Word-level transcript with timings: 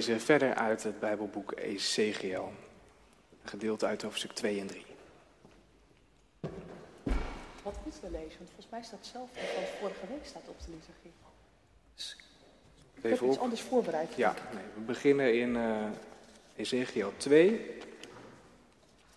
Lezen 0.00 0.20
verder 0.20 0.54
uit 0.54 0.82
het 0.82 1.00
Bijbelboek 1.00 1.52
Ezekiel, 1.58 2.52
gedeelte 3.44 3.86
uit 3.86 4.02
hoofdstuk 4.02 4.32
2 4.32 4.60
en 4.60 4.66
3. 4.66 4.84
Wat 7.62 7.76
moeten 7.84 8.02
we 8.02 8.10
lezen? 8.10 8.38
Want 8.38 8.50
volgens 8.50 8.68
mij 8.70 8.82
staat 8.82 8.98
hetzelfde 8.98 9.40
als 9.40 9.68
vorige 9.80 10.06
week 10.06 10.24
staat 10.26 10.42
op 10.48 10.58
de 10.58 10.70
liturgie. 10.70 11.12
Ik 12.94 13.02
heb 13.02 13.30
iets 13.30 13.38
anders 13.38 13.60
voorbereid. 13.60 14.14
Ja, 14.14 14.34
nee, 14.54 14.64
we 14.74 14.80
beginnen 14.80 15.38
in 15.38 15.56
eh 15.56 15.84
Ezekiel 16.56 17.12
2. 17.16 17.78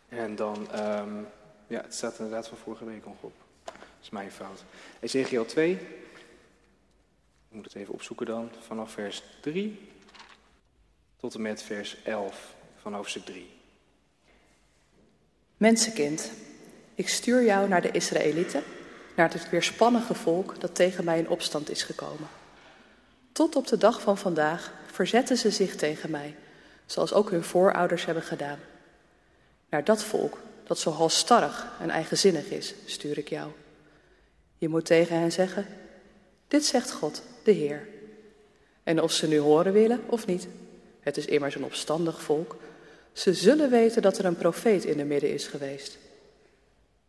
En 0.09 0.35
dan, 0.35 0.71
ehm, 0.71 1.17
ja, 1.67 1.81
het 1.81 1.93
staat 1.93 2.19
inderdaad 2.19 2.47
van 2.47 2.57
vorige 2.57 2.85
week 2.85 3.05
nog 3.05 3.21
op. 3.21 3.33
Dat 3.63 3.75
is 4.01 4.09
mijn 4.09 4.31
fout. 4.31 4.63
Ezekiel 4.99 5.45
2. 5.45 5.71
Ik 5.71 5.79
moet 7.49 7.65
het 7.65 7.75
even 7.75 7.93
opzoeken 7.93 8.25
dan. 8.25 8.49
Vanaf 8.59 8.91
vers 8.91 9.23
3 9.41 9.91
tot 11.23 11.35
en 11.35 11.41
met 11.41 11.61
vers 11.61 11.97
11 12.03 12.53
van 12.81 12.93
hoofdstuk 12.93 13.25
3. 13.25 13.49
Mensenkind, 15.57 16.31
ik 16.95 17.09
stuur 17.09 17.43
jou 17.43 17.67
naar 17.67 17.81
de 17.81 17.91
Israëlieten, 17.91 18.63
naar 19.15 19.33
het 19.33 19.49
weerspannige 19.49 20.13
volk 20.13 20.59
dat 20.59 20.75
tegen 20.75 21.03
mij 21.03 21.19
in 21.19 21.29
opstand 21.29 21.69
is 21.69 21.83
gekomen. 21.83 22.27
Tot 23.31 23.55
op 23.55 23.67
de 23.67 23.77
dag 23.77 24.01
van 24.01 24.17
vandaag 24.17 24.73
verzetten 24.91 25.37
ze 25.37 25.51
zich 25.51 25.75
tegen 25.75 26.11
mij, 26.11 26.35
zoals 26.85 27.13
ook 27.13 27.29
hun 27.29 27.43
voorouders 27.43 28.05
hebben 28.05 28.23
gedaan. 28.23 28.59
Naar 29.69 29.83
dat 29.83 30.03
volk 30.03 30.37
dat 30.63 30.79
zo 30.79 30.91
halstarrig 30.91 31.71
en 31.79 31.89
eigenzinnig 31.89 32.49
is, 32.49 32.73
stuur 32.85 33.17
ik 33.17 33.29
jou. 33.29 33.51
Je 34.57 34.69
moet 34.69 34.85
tegen 34.85 35.19
hen 35.19 35.31
zeggen: 35.31 35.65
Dit 36.47 36.65
zegt 36.65 36.91
God, 36.91 37.23
de 37.43 37.51
Heer. 37.51 37.87
En 38.83 39.01
of 39.01 39.11
ze 39.11 39.27
nu 39.27 39.39
horen 39.39 39.73
willen 39.73 40.01
of 40.07 40.25
niet, 40.25 40.47
het 41.03 41.17
is 41.17 41.25
immers 41.25 41.55
een 41.55 41.63
opstandig 41.63 42.21
volk, 42.21 42.55
ze 43.13 43.33
zullen 43.33 43.69
weten 43.69 44.01
dat 44.01 44.17
er 44.17 44.25
een 44.25 44.35
profeet 44.35 44.85
in 44.85 44.97
de 44.97 45.03
midden 45.03 45.33
is 45.33 45.47
geweest. 45.47 45.97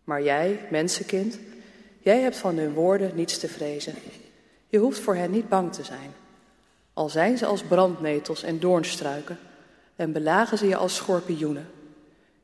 Maar 0.04 0.22
jij, 0.22 0.60
mensenkind, 0.70 1.38
jij 1.98 2.20
hebt 2.20 2.36
van 2.36 2.56
hun 2.56 2.72
woorden 2.72 3.10
niets 3.14 3.38
te 3.38 3.48
vrezen. 3.48 3.94
Je 4.68 4.78
hoeft 4.78 5.00
voor 5.00 5.14
hen 5.14 5.30
niet 5.30 5.48
bang 5.48 5.72
te 5.72 5.84
zijn. 5.84 6.14
Al 6.92 7.08
zijn 7.08 7.38
ze 7.38 7.46
als 7.46 7.62
brandnetels 7.62 8.42
en 8.42 8.60
doornstruiken 8.60 9.38
en 9.96 10.12
belagen 10.12 10.58
ze 10.58 10.68
je 10.68 10.76
als 10.76 10.94
schorpioenen. 10.94 11.66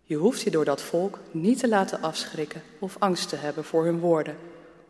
Je 0.03 0.17
hoeft 0.17 0.41
je 0.41 0.51
door 0.51 0.65
dat 0.65 0.81
volk 0.81 1.19
niet 1.31 1.59
te 1.59 1.69
laten 1.69 2.03
afschrikken 2.03 2.63
of 2.79 2.97
angst 2.99 3.29
te 3.29 3.37
hebben 3.37 3.65
voor 3.65 3.85
hun 3.85 3.99
woorden, 3.99 4.37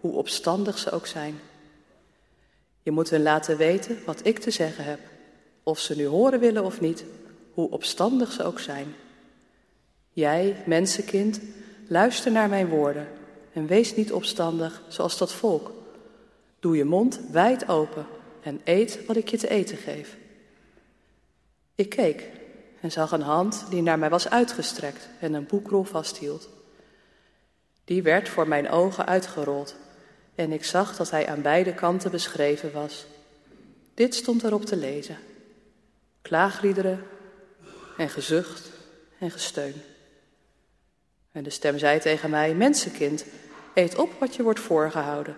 hoe 0.01 0.13
opstandig 0.13 0.79
ze 0.79 0.91
ook 0.91 1.07
zijn. 1.07 1.41
Je 2.83 2.91
moet 2.91 3.11
hun 3.11 3.23
laten 3.23 3.57
weten 3.57 3.99
wat 4.07 4.27
ik 4.27 4.39
te 4.39 4.51
zeggen 4.51 4.85
heb, 4.85 5.01
of 5.63 5.79
ze 5.79 5.97
nu 5.97 6.07
horen 6.07 6.41
willen 6.41 6.65
of 6.65 6.81
niet, 6.81 7.05
hoe 7.53 7.71
opstandig 7.71 8.33
ze 8.33 8.45
ook 8.45 8.61
zijn. 8.61 8.95
Jij, 10.13 10.63
mensenkind, 10.67 11.41
luister 11.87 12.33
naar 12.33 12.49
mijn 12.49 12.69
woorden 12.69 13.09
en 13.53 13.67
wees 13.67 13.95
niet 13.95 14.13
opstandig 14.13 14.83
zoals 14.89 15.19
dat 15.19 15.33
volk. 15.33 15.73
Doe 16.61 16.77
je 16.77 16.85
mond 16.85 17.21
wijd 17.31 17.69
open 17.69 18.07
en 18.43 18.61
eet 18.65 19.07
wat 19.07 19.17
ik 19.17 19.29
je 19.29 19.37
te 19.37 19.49
eten 19.49 19.77
geef. 19.77 20.17
Ik 21.75 21.89
keek 21.89 22.31
en 22.81 22.93
zag 22.93 23.13
een 23.13 23.23
hand 23.23 23.67
die 23.71 23.83
naar 23.83 23.99
mij 23.99 24.11
was 24.11 24.31
uitgestrekt 24.31 25.09
en 25.21 25.35
een 25.35 25.47
boekrol 25.47 25.83
vasthield. 25.83 26.49
Die 27.85 28.03
werd 28.03 28.29
voor 28.29 28.49
mijn 28.49 28.71
ogen 28.71 29.07
uitgerold 29.07 29.77
en 30.35 30.53
ik 30.53 30.65
zag 30.65 30.97
dat 30.97 31.11
hij 31.11 31.29
aan 31.29 31.43
beide 31.43 31.75
kanten 31.75 32.11
beschreven 32.11 32.73
was. 32.73 33.07
Dit 33.95 34.15
stond 34.15 34.45
erop 34.45 34.65
te 34.65 34.77
lezen: 34.77 35.17
klaagliederen 36.23 37.03
en 37.97 38.09
gezucht 38.09 38.71
en 39.19 39.31
gesteun. 39.31 39.75
En 41.33 41.43
de 41.43 41.51
stem 41.51 41.79
zei 41.79 42.01
tegen 42.01 42.31
mij: 42.31 42.55
Mensenkind, 42.55 43.25
eet 43.75 43.97
op 43.97 44.13
wat 44.19 44.35
je 44.35 44.43
wordt 44.43 44.61
voorgehouden. 44.61 45.37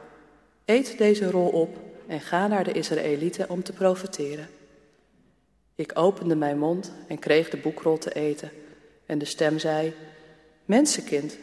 Eet 0.64 0.99
deze 0.99 1.31
rol 1.31 1.49
op 1.49 1.79
en 2.06 2.20
ga 2.20 2.46
naar 2.46 2.64
de 2.64 2.73
Israëlieten 2.73 3.50
om 3.50 3.62
te 3.62 3.73
profiteren. 3.73 4.49
Ik 5.75 5.90
opende 5.94 6.37
mijn 6.37 6.58
mond 6.58 6.93
en 7.08 7.19
kreeg 7.19 7.50
de 7.50 7.56
boekrol 7.56 7.99
te 7.99 8.12
eten. 8.12 8.50
En 9.06 9.19
de 9.19 9.25
stem 9.25 9.58
zei: 9.58 9.94
Mensenkind, 10.64 11.38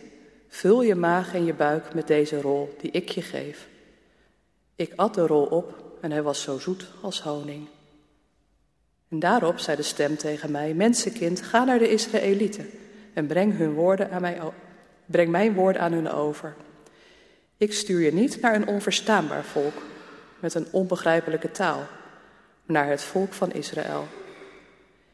vul 0.48 0.82
je 0.82 0.96
maag 0.96 1.34
en 1.34 1.46
je 1.46 1.54
buik 1.54 1.94
met 1.94 2.08
deze 2.08 2.42
rol 2.42 2.76
die 2.82 2.92
ik 2.92 3.10
je 3.10 3.22
geef. 3.22 3.68
Ik 4.76 4.94
at 4.96 5.14
de 5.14 5.28
rol 5.28 5.46
op 5.46 5.98
en 6.02 6.12
hij 6.12 6.22
was 6.22 6.42
zo 6.42 6.60
zoet 6.60 6.88
als 7.02 7.22
honing. 7.22 7.68
En 9.10 9.20
daarop 9.20 9.60
zei 9.60 9.78
de 9.78 9.84
stem 9.84 10.18
tegen 10.18 10.52
mij: 10.52 10.74
Mensenkind, 10.74 11.42
ga 11.42 11.64
naar 11.64 11.80
de 11.80 11.90
Israëlieten 11.90 12.70
en 13.14 13.28
breng, 13.28 13.58
hun 13.58 13.74
woorden 13.74 14.12
aan 14.12 14.22
mij, 14.22 14.42
breng 15.06 15.30
mijn 15.30 15.54
woorden 15.54 15.82
aan 15.82 15.94
hun 15.94 16.10
over. 16.10 16.56
Ik 17.58 17.74
stuur 17.74 18.00
je 18.00 18.14
niet 18.14 18.42
naar 18.42 18.56
een 18.56 18.68
onverstaanbaar 18.68 19.44
volk 19.44 19.74
met 20.40 20.54
een 20.54 20.68
onbegrijpelijke 20.72 21.52
taal, 21.52 21.78
maar 21.78 21.88
naar 22.66 22.90
het 22.90 23.02
volk 23.02 23.34
van 23.34 23.52
Israël. 23.52 24.08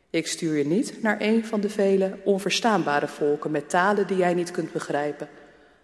Ik 0.09 0.27
stuur 0.27 0.57
je 0.57 0.65
niet 0.65 1.01
naar 1.01 1.21
een 1.21 1.45
van 1.45 1.62
de 1.62 1.69
vele 1.69 2.18
onverstaanbare 2.24 3.07
volken 3.07 3.51
met 3.51 3.69
talen 3.69 4.07
die 4.07 4.18
jij 4.18 4.33
niet 4.33 4.51
kunt 4.51 4.71
begrijpen, 4.71 5.30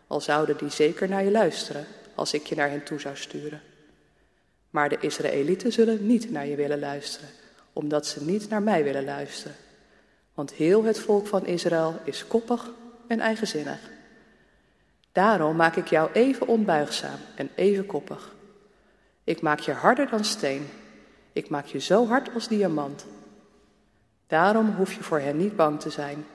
al 0.07 0.21
zouden 0.21 0.57
die 0.57 0.69
zeker 0.69 1.09
naar 1.09 1.23
je 1.23 1.31
luisteren 1.31 1.85
als 2.15 2.33
ik 2.33 2.45
je 2.45 2.55
naar 2.55 2.69
hen 2.69 2.83
toe 2.83 2.99
zou 2.99 3.15
sturen. 3.15 3.61
Maar 4.69 4.89
de 4.89 4.97
Israëlieten 4.99 5.71
zullen 5.71 6.05
niet 6.05 6.31
naar 6.31 6.47
je 6.47 6.55
willen 6.55 6.79
luisteren, 6.79 7.29
omdat 7.73 8.07
ze 8.07 8.23
niet 8.23 8.49
naar 8.49 8.61
mij 8.61 8.83
willen 8.83 9.03
luisteren. 9.03 9.55
Want 10.33 10.53
heel 10.53 10.83
het 10.83 10.99
volk 10.99 11.27
van 11.27 11.45
Israël 11.45 11.99
is 12.03 12.27
koppig 12.27 12.69
en 13.07 13.19
eigenzinnig. 13.19 13.79
Daarom 15.11 15.55
maak 15.55 15.75
ik 15.75 15.87
jou 15.87 16.11
even 16.11 16.47
onbuigzaam 16.47 17.19
en 17.35 17.49
even 17.55 17.85
koppig. 17.85 18.35
Ik 19.23 19.41
maak 19.41 19.59
je 19.59 19.71
harder 19.71 20.09
dan 20.09 20.25
steen. 20.25 20.67
Ik 21.33 21.49
maak 21.49 21.65
je 21.65 21.79
zo 21.79 22.07
hard 22.07 22.33
als 22.33 22.47
diamant. 22.47 23.05
Daarom 24.27 24.75
hoef 24.75 24.93
je 24.93 25.03
voor 25.03 25.19
hen 25.19 25.37
niet 25.37 25.55
bang 25.55 25.79
te 25.79 25.89
zijn. 25.89 26.25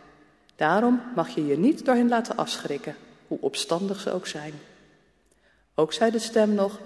Daarom 0.57 1.01
mag 1.15 1.29
je 1.29 1.47
je 1.47 1.59
niet 1.59 1.85
door 1.85 1.95
hen 1.95 2.09
laten 2.09 2.37
afschrikken, 2.37 2.97
hoe 3.27 3.39
opstandig 3.41 4.01
ze 4.01 4.13
ook 4.13 4.27
zijn. 4.27 4.53
Ook 5.75 5.93
zei 5.93 6.11
de 6.11 6.19
stem 6.19 6.55
nog: 6.55 6.81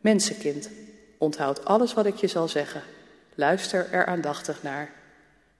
Mensenkind, 0.00 0.70
onthoud 1.18 1.64
alles 1.64 1.94
wat 1.94 2.06
ik 2.06 2.16
je 2.16 2.26
zal 2.26 2.48
zeggen. 2.48 2.82
Luister 3.38 3.88
er 3.90 4.06
aandachtig 4.06 4.62
naar. 4.62 4.92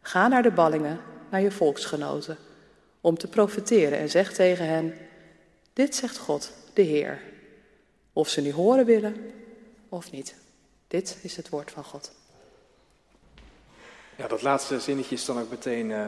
Ga 0.00 0.28
naar 0.28 0.42
de 0.42 0.50
ballingen, 0.50 1.00
naar 1.30 1.40
je 1.40 1.50
volksgenoten, 1.50 2.36
om 3.00 3.18
te 3.18 3.28
profiteren 3.28 3.98
en 3.98 4.10
zeg 4.10 4.32
tegen 4.32 4.66
hen: 4.66 4.94
Dit 5.72 5.94
zegt 5.94 6.18
God, 6.18 6.52
de 6.72 6.82
Heer. 6.82 7.20
Of 8.12 8.28
ze 8.28 8.40
nu 8.40 8.52
horen 8.52 8.84
willen 8.84 9.32
of 9.88 10.10
niet. 10.10 10.34
Dit 10.88 11.18
is 11.22 11.36
het 11.36 11.48
woord 11.48 11.70
van 11.70 11.84
God. 11.84 12.12
Ja, 14.16 14.28
dat 14.28 14.42
laatste 14.42 14.80
zinnetje 14.80 15.14
is 15.14 15.24
dan 15.24 15.38
ook 15.38 15.50
meteen 15.50 15.92
eh, 15.92 16.06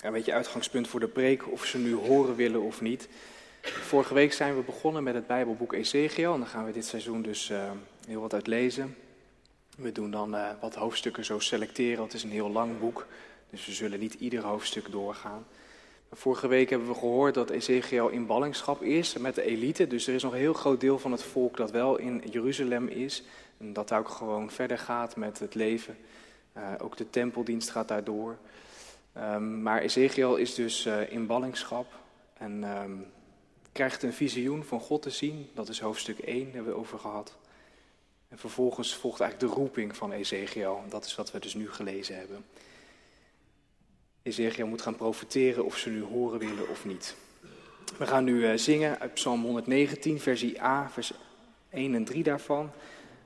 een 0.00 0.12
beetje 0.12 0.32
uitgangspunt 0.32 0.88
voor 0.88 1.00
de 1.00 1.08
preek, 1.08 1.52
of 1.52 1.64
ze 1.64 1.78
nu 1.78 1.94
horen 1.94 2.34
willen 2.34 2.62
of 2.62 2.80
niet. 2.80 3.08
Vorige 3.62 4.14
week 4.14 4.32
zijn 4.32 4.56
we 4.56 4.62
begonnen 4.62 5.02
met 5.02 5.14
het 5.14 5.26
Bijbelboek 5.26 5.72
Ezekiel 5.72 6.32
en 6.32 6.38
dan 6.38 6.48
gaan 6.48 6.64
we 6.64 6.72
dit 6.72 6.86
seizoen 6.86 7.22
dus 7.22 7.50
eh, 7.50 7.70
heel 8.06 8.20
wat 8.20 8.34
uit 8.34 8.46
lezen. 8.46 8.96
We 9.80 9.92
doen 9.92 10.10
dan 10.10 10.34
eh, 10.34 10.50
wat 10.60 10.74
hoofdstukken 10.74 11.24
zo 11.24 11.38
selecteren, 11.38 12.04
het 12.04 12.14
is 12.14 12.22
een 12.22 12.30
heel 12.30 12.50
lang 12.50 12.78
boek, 12.78 13.06
dus 13.50 13.66
we 13.66 13.72
zullen 13.72 14.00
niet 14.00 14.14
ieder 14.14 14.42
hoofdstuk 14.42 14.90
doorgaan. 14.90 15.46
Vorige 16.12 16.48
week 16.48 16.70
hebben 16.70 16.88
we 16.88 16.94
gehoord 16.94 17.34
dat 17.34 17.50
Ezekiel 17.50 18.08
in 18.08 18.26
ballingschap 18.26 18.82
is 18.82 19.18
met 19.18 19.34
de 19.34 19.42
elite, 19.42 19.86
dus 19.86 20.06
er 20.06 20.14
is 20.14 20.22
nog 20.22 20.32
een 20.32 20.38
heel 20.38 20.52
groot 20.52 20.80
deel 20.80 20.98
van 20.98 21.12
het 21.12 21.22
volk 21.22 21.56
dat 21.56 21.70
wel 21.70 21.96
in 21.96 22.22
Jeruzalem 22.30 22.88
is 22.88 23.22
en 23.58 23.72
dat 23.72 23.92
ook 23.92 24.08
gewoon 24.08 24.50
verder 24.50 24.78
gaat 24.78 25.16
met 25.16 25.38
het 25.38 25.54
leven. 25.54 25.96
Uh, 26.56 26.72
ook 26.78 26.96
de 26.96 27.10
tempeldienst 27.10 27.70
gaat 27.70 27.88
daardoor. 27.88 28.38
Um, 29.18 29.62
maar 29.62 29.80
Ezekiel 29.80 30.36
is 30.36 30.54
dus 30.54 30.86
uh, 30.86 31.12
in 31.12 31.26
ballingschap 31.26 31.86
en 32.38 32.64
um, 32.82 33.06
krijgt 33.72 34.02
een 34.02 34.12
visioen 34.12 34.64
van 34.64 34.80
God 34.80 35.02
te 35.02 35.10
zien. 35.10 35.48
Dat 35.54 35.68
is 35.68 35.80
hoofdstuk 35.80 36.18
1, 36.18 36.44
daar 36.44 36.54
hebben 36.54 36.72
we 36.72 36.78
over 36.78 36.98
gehad. 36.98 37.36
En 38.30 38.38
vervolgens 38.38 38.94
volgt 38.94 39.20
eigenlijk 39.20 39.52
de 39.52 39.60
roeping 39.60 39.96
van 39.96 40.12
Ezekiel. 40.12 40.82
Dat 40.88 41.04
is 41.04 41.14
wat 41.14 41.30
we 41.30 41.38
dus 41.38 41.54
nu 41.54 41.70
gelezen 41.70 42.16
hebben. 42.16 42.44
Ezekiel 44.22 44.66
moet 44.66 44.82
gaan 44.82 44.96
profiteren 44.96 45.64
of 45.64 45.76
ze 45.76 45.90
nu 45.90 46.02
horen 46.02 46.38
willen 46.38 46.68
of 46.68 46.84
niet. 46.84 47.14
We 47.98 48.06
gaan 48.06 48.24
nu 48.24 48.50
uh, 48.50 48.56
zingen 48.56 48.98
uit 48.98 49.14
Psalm 49.14 49.42
119, 49.42 50.20
versie 50.20 50.62
A, 50.62 50.90
vers 50.90 51.12
1 51.70 51.94
en 51.94 52.04
3 52.04 52.22
daarvan. 52.22 52.70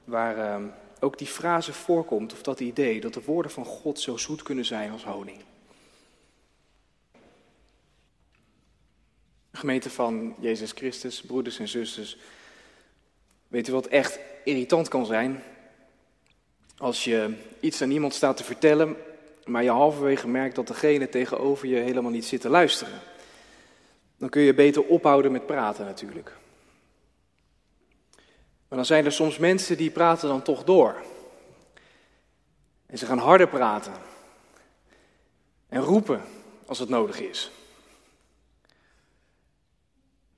Waar 0.04 0.54
um, 0.54 0.72
ook 1.00 1.18
die 1.18 1.26
frase 1.26 1.72
voorkomt, 1.72 2.32
of 2.32 2.42
dat 2.42 2.60
idee, 2.60 3.00
dat 3.00 3.14
de 3.14 3.22
woorden 3.24 3.50
van 3.50 3.64
God 3.64 4.00
zo 4.00 4.16
zoet 4.16 4.42
kunnen 4.42 4.64
zijn 4.64 4.90
als 4.90 5.04
honing. 5.04 5.38
Gemeente 9.52 9.90
van 9.90 10.34
Jezus 10.40 10.72
Christus, 10.72 11.20
broeders 11.20 11.58
en 11.58 11.68
zusters, 11.68 12.16
weet 13.48 13.68
u 13.68 13.72
wat 13.72 13.86
echt 13.86 14.18
irritant 14.44 14.88
kan 14.88 15.06
zijn? 15.06 15.42
Als 16.76 17.04
je 17.04 17.34
iets 17.60 17.82
aan 17.82 17.90
iemand 17.90 18.14
staat 18.14 18.36
te 18.36 18.44
vertellen, 18.44 18.96
maar 19.44 19.62
je 19.62 19.70
halverwege 19.70 20.28
merkt 20.28 20.54
dat 20.54 20.66
degene 20.66 21.08
tegenover 21.08 21.68
je 21.68 21.76
helemaal 21.76 22.10
niet 22.10 22.24
zit 22.24 22.40
te 22.40 22.48
luisteren. 22.48 23.00
Dan 24.16 24.28
kun 24.28 24.42
je 24.42 24.54
beter 24.54 24.84
ophouden 24.84 25.32
met 25.32 25.46
praten 25.46 25.84
natuurlijk. 25.84 26.32
Maar 28.68 28.78
dan 28.78 28.84
zijn 28.84 29.04
er 29.04 29.12
soms 29.12 29.38
mensen 29.38 29.76
die 29.76 29.90
praten 29.90 30.28
dan 30.28 30.42
toch 30.42 30.64
door. 30.64 31.02
En 32.86 32.98
ze 32.98 33.06
gaan 33.06 33.18
harder 33.18 33.48
praten. 33.48 33.92
En 35.68 35.80
roepen 35.80 36.22
als 36.66 36.78
het 36.78 36.88
nodig 36.88 37.20
is. 37.20 37.50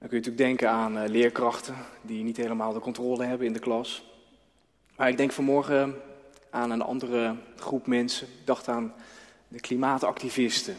Dan 0.07 0.15
kun 0.15 0.25
je 0.25 0.31
natuurlijk 0.31 0.59
denken 0.59 0.79
aan 0.83 1.03
uh, 1.03 1.09
leerkrachten 1.09 1.75
die 2.03 2.25
niet 2.25 2.37
helemaal 2.37 2.73
de 2.73 2.81
controle 2.81 3.25
hebben 3.25 3.47
in 3.47 3.53
de 3.53 3.59
klas. 3.59 4.05
Maar 4.97 5.09
ik 5.09 5.17
denk 5.17 5.33
vanmorgen 5.33 5.95
aan 6.51 6.71
een 6.71 6.83
andere 6.83 7.37
groep 7.57 7.87
mensen. 7.87 8.27
Ik 8.27 8.47
dacht 8.47 8.69
aan 8.69 8.95
de 9.49 9.61
klimaatactivisten. 9.61 10.77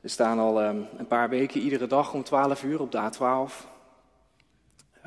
Ze 0.00 0.08
staan 0.08 0.38
al 0.38 0.64
um, 0.64 0.86
een 0.96 1.06
paar 1.06 1.28
weken 1.28 1.60
iedere 1.60 1.86
dag 1.86 2.14
om 2.14 2.22
12 2.22 2.62
uur 2.62 2.80
op 2.80 2.92
de 2.92 3.10
A12. 3.12 3.66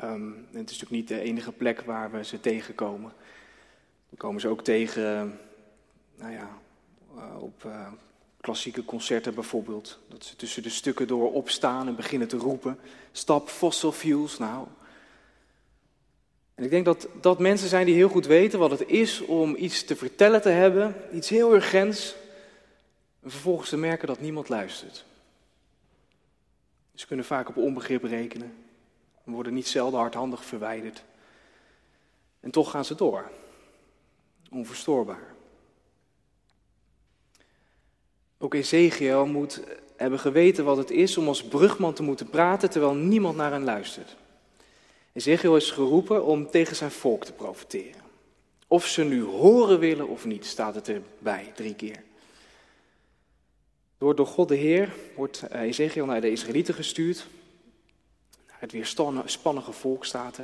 Um, 0.04 0.36
het 0.36 0.70
is 0.70 0.80
natuurlijk 0.80 0.92
niet 0.92 1.08
de 1.08 1.20
enige 1.20 1.52
plek 1.52 1.82
waar 1.82 2.12
we 2.12 2.24
ze 2.24 2.40
tegenkomen. 2.40 3.14
We 4.10 4.18
komen 4.18 4.42
ze 4.42 4.48
ook 4.48 4.64
tegen, 4.64 5.40
nou 6.16 6.32
ja, 6.32 6.50
uh, 7.16 7.42
op 7.42 7.68
klassieke 8.48 8.86
concerten 8.86 9.34
bijvoorbeeld. 9.34 10.00
Dat 10.08 10.24
ze 10.26 10.36
tussen 10.36 10.64
de 10.64 10.70
stukken 10.70 11.08
door 11.08 11.34
opstaan 11.34 11.88
en 11.88 11.96
beginnen 11.96 12.28
te 12.28 12.38
roepen: 12.38 12.80
Stap 13.12 13.50
fossil 13.50 13.92
fuels 13.92 14.38
nou. 14.38 14.68
En 16.56 16.64
ik 16.64 16.70
denk 16.70 16.86
dat 16.86 17.08
dat 17.22 17.40
mensen 17.40 17.70
zijn 17.70 17.86
die 17.86 17.96
heel 17.96 18.10
goed 18.10 18.26
weten 18.26 18.60
wat 18.60 18.72
het 18.72 18.88
is 18.88 19.22
om 19.22 19.56
iets 19.56 19.84
te 19.84 19.96
vertellen 19.96 20.42
te 20.42 20.50
hebben, 20.50 20.96
iets 21.14 21.30
heel 21.30 21.54
urgents, 21.54 22.16
en 23.24 23.32
vervolgens 23.32 23.70
te 23.70 23.78
merken 23.78 24.08
dat 24.08 24.20
niemand 24.20 24.50
luistert. 24.50 25.06
Ze 26.96 27.08
kunnen 27.08 27.26
vaak 27.26 27.50
op 27.50 27.58
onbegrip 27.58 28.04
rekenen 28.04 28.54
en 29.26 29.32
worden 29.32 29.54
niet 29.54 29.68
zelden 29.68 30.00
hardhandig 30.00 30.46
verwijderd. 30.46 31.04
En 32.40 32.52
toch 32.52 32.72
gaan 32.72 32.86
ze 32.86 32.96
door. 32.96 33.32
Onverstoorbaar. 34.50 35.36
Ook 38.38 38.54
Ezekiel 38.54 39.26
moet 39.26 39.62
hebben 39.96 40.20
geweten 40.20 40.66
wat 40.66 40.78
het 40.78 40.92
is 40.92 41.18
om 41.18 41.28
als 41.28 41.44
brugman 41.44 41.94
te 41.94 42.04
moeten 42.04 42.30
praten 42.30 42.70
terwijl 42.70 42.94
niemand 42.94 43.36
naar 43.38 43.52
hen 43.52 43.64
luistert. 43.64 44.16
Ezekiel 45.14 45.56
is 45.56 45.72
geroepen 45.72 46.26
om 46.26 46.50
tegen 46.50 46.76
zijn 46.76 46.92
volk 46.92 47.26
te 47.26 47.34
profiteren. 47.34 48.02
Of 48.68 48.86
ze 48.86 49.04
nu 49.04 49.24
horen 49.24 49.80
willen 49.80 50.08
of 50.08 50.26
niet, 50.26 50.46
staat 50.46 50.76
het 50.76 50.88
erbij 50.88 51.52
drie 51.56 51.76
keer. 51.76 52.04
Door, 53.98 54.16
door 54.16 54.28
God 54.28 54.48
de 54.48 54.56
Heer 54.56 54.94
wordt 55.16 55.42
eh, 55.42 55.62
Ezekiel 55.62 56.06
naar 56.06 56.22
de 56.22 56.32
Israëlieten 56.32 56.74
gestuurd. 56.74 57.28
Het 58.46 58.72
weerspannige 58.72 59.72
volk 59.72 60.06
staat. 60.06 60.40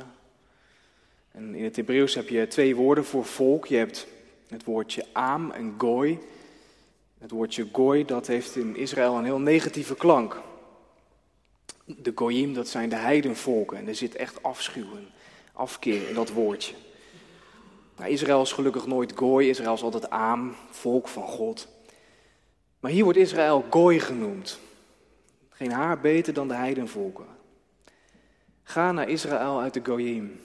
En 1.30 1.54
in 1.54 1.64
het 1.64 1.76
Hebreeuws 1.76 2.14
heb 2.14 2.28
je 2.28 2.48
twee 2.48 2.76
woorden 2.76 3.04
voor 3.04 3.24
volk. 3.24 3.66
Je 3.66 3.76
hebt 3.76 4.06
het 4.48 4.64
woordje 4.64 5.06
aam 5.12 5.50
en 5.50 5.74
gooi. 5.78 6.18
Het 7.24 7.32
woordje 7.32 7.68
gooi, 7.72 8.04
dat 8.04 8.26
heeft 8.26 8.56
in 8.56 8.76
Israël 8.76 9.16
een 9.16 9.24
heel 9.24 9.38
negatieve 9.38 9.94
klank. 9.94 10.40
De 11.84 12.12
goyim, 12.14 12.54
dat 12.54 12.68
zijn 12.68 12.88
de 12.88 12.96
heidenvolken. 12.96 13.76
En 13.76 13.88
er 13.88 13.94
zit 13.94 14.14
echt 14.14 14.42
afschuw 14.42 14.96
en 14.96 15.08
afkeer 15.52 16.08
in 16.08 16.14
dat 16.14 16.30
woordje. 16.30 16.74
Nou, 17.96 18.10
Israël 18.10 18.42
is 18.42 18.52
gelukkig 18.52 18.86
nooit 18.86 19.12
gooi. 19.16 19.48
Israël 19.48 19.74
is 19.74 19.82
altijd 19.82 20.10
aam, 20.10 20.54
volk 20.70 21.08
van 21.08 21.22
God. 21.22 21.68
Maar 22.80 22.90
hier 22.90 23.04
wordt 23.04 23.18
Israël 23.18 23.64
gooi 23.70 24.00
genoemd. 24.00 24.58
Geen 25.50 25.72
haar 25.72 26.00
beter 26.00 26.32
dan 26.32 26.48
de 26.48 26.54
heidenvolken. 26.54 27.26
Ga 28.62 28.92
naar 28.92 29.08
Israël 29.08 29.60
uit 29.60 29.74
de 29.74 29.82
goyim. 29.84 30.40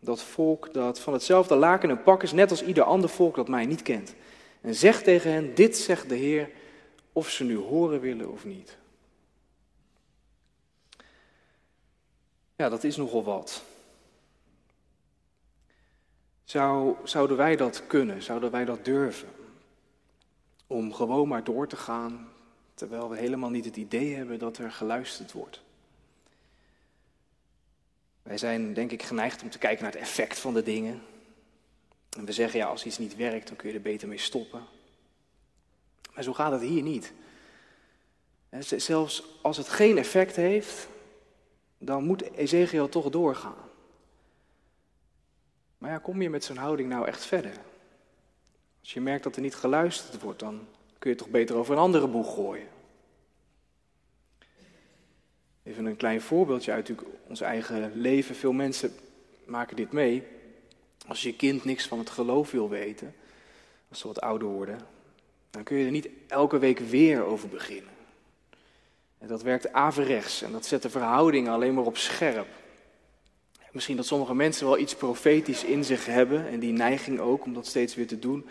Dat 0.00 0.22
volk 0.22 0.72
dat 0.72 1.00
van 1.00 1.12
hetzelfde 1.12 1.54
laken 1.54 1.90
een 1.90 2.02
pak 2.02 2.22
is, 2.22 2.32
net 2.32 2.50
als 2.50 2.64
ieder 2.64 2.84
ander 2.84 3.08
volk 3.08 3.36
dat 3.36 3.48
mij 3.48 3.66
niet 3.66 3.82
kent. 3.82 4.14
En 4.64 4.74
zeg 4.74 5.02
tegen 5.02 5.32
hen, 5.32 5.54
dit 5.54 5.76
zegt 5.76 6.08
de 6.08 6.14
Heer, 6.14 6.50
of 7.12 7.30
ze 7.30 7.44
nu 7.44 7.56
horen 7.56 8.00
willen 8.00 8.30
of 8.30 8.44
niet. 8.44 8.76
Ja, 12.56 12.68
dat 12.68 12.84
is 12.84 12.96
nogal 12.96 13.24
wat. 13.24 13.62
Zou, 16.44 16.96
zouden 17.04 17.36
wij 17.36 17.56
dat 17.56 17.86
kunnen? 17.86 18.22
Zouden 18.22 18.50
wij 18.50 18.64
dat 18.64 18.84
durven? 18.84 19.28
Om 20.66 20.92
gewoon 20.92 21.28
maar 21.28 21.44
door 21.44 21.68
te 21.68 21.76
gaan, 21.76 22.28
terwijl 22.74 23.10
we 23.10 23.16
helemaal 23.16 23.50
niet 23.50 23.64
het 23.64 23.76
idee 23.76 24.14
hebben 24.14 24.38
dat 24.38 24.58
er 24.58 24.72
geluisterd 24.72 25.32
wordt. 25.32 25.62
Wij 28.22 28.38
zijn 28.38 28.74
denk 28.74 28.90
ik 28.90 29.02
geneigd 29.02 29.42
om 29.42 29.50
te 29.50 29.58
kijken 29.58 29.82
naar 29.82 29.92
het 29.92 30.00
effect 30.00 30.38
van 30.38 30.54
de 30.54 30.62
dingen. 30.62 31.02
En 32.16 32.24
we 32.24 32.32
zeggen 32.32 32.58
ja, 32.58 32.66
als 32.66 32.84
iets 32.84 32.98
niet 32.98 33.16
werkt, 33.16 33.48
dan 33.48 33.56
kun 33.56 33.68
je 33.68 33.74
er 33.74 33.80
beter 33.80 34.08
mee 34.08 34.18
stoppen. 34.18 34.62
Maar 36.14 36.24
zo 36.24 36.32
gaat 36.32 36.52
het 36.52 36.60
hier 36.60 36.82
niet. 36.82 37.12
Zelfs 38.58 39.24
als 39.42 39.56
het 39.56 39.68
geen 39.68 39.98
effect 39.98 40.36
heeft, 40.36 40.88
dan 41.78 42.04
moet 42.04 42.32
Ezekiel 42.32 42.88
toch 42.88 43.10
doorgaan. 43.10 43.70
Maar 45.78 45.90
ja, 45.90 45.98
kom 45.98 46.22
je 46.22 46.30
met 46.30 46.44
zo'n 46.44 46.56
houding 46.56 46.88
nou 46.88 47.06
echt 47.06 47.24
verder? 47.24 47.52
Als 48.80 48.92
je 48.92 49.00
merkt 49.00 49.24
dat 49.24 49.36
er 49.36 49.42
niet 49.42 49.54
geluisterd 49.54 50.22
wordt, 50.22 50.38
dan 50.38 50.66
kun 50.98 51.10
je 51.10 51.16
toch 51.16 51.28
beter 51.28 51.56
over 51.56 51.72
een 51.72 51.80
andere 51.80 52.08
boeg 52.08 52.34
gooien. 52.34 52.68
Even 55.62 55.86
een 55.86 55.96
klein 55.96 56.20
voorbeeldje 56.20 56.72
uit 56.72 56.92
ons 57.26 57.40
eigen 57.40 57.92
leven. 57.94 58.34
Veel 58.34 58.52
mensen 58.52 58.92
maken 59.44 59.76
dit 59.76 59.92
mee. 59.92 60.26
Als 61.06 61.22
je 61.22 61.36
kind 61.36 61.64
niks 61.64 61.86
van 61.86 61.98
het 61.98 62.10
geloof 62.10 62.50
wil 62.50 62.68
weten, 62.68 63.14
als 63.88 63.98
ze 63.98 64.06
wat 64.06 64.20
ouder 64.20 64.48
worden, 64.48 64.78
dan 65.50 65.62
kun 65.62 65.76
je 65.76 65.84
er 65.84 65.90
niet 65.90 66.08
elke 66.28 66.58
week 66.58 66.78
weer 66.78 67.24
over 67.24 67.48
beginnen. 67.48 67.92
En 69.18 69.28
dat 69.28 69.42
werkt 69.42 69.72
averechts 69.72 70.42
en 70.42 70.52
dat 70.52 70.66
zet 70.66 70.82
de 70.82 70.90
verhouding 70.90 71.48
alleen 71.48 71.74
maar 71.74 71.84
op 71.84 71.96
scherp. 71.96 72.48
Misschien 73.72 73.96
dat 73.96 74.06
sommige 74.06 74.34
mensen 74.34 74.66
wel 74.66 74.78
iets 74.78 74.94
profetisch 74.94 75.64
in 75.64 75.84
zich 75.84 76.06
hebben 76.06 76.48
en 76.48 76.60
die 76.60 76.72
neiging 76.72 77.20
ook 77.20 77.44
om 77.44 77.54
dat 77.54 77.66
steeds 77.66 77.94
weer 77.94 78.06
te 78.06 78.18
doen. 78.18 78.46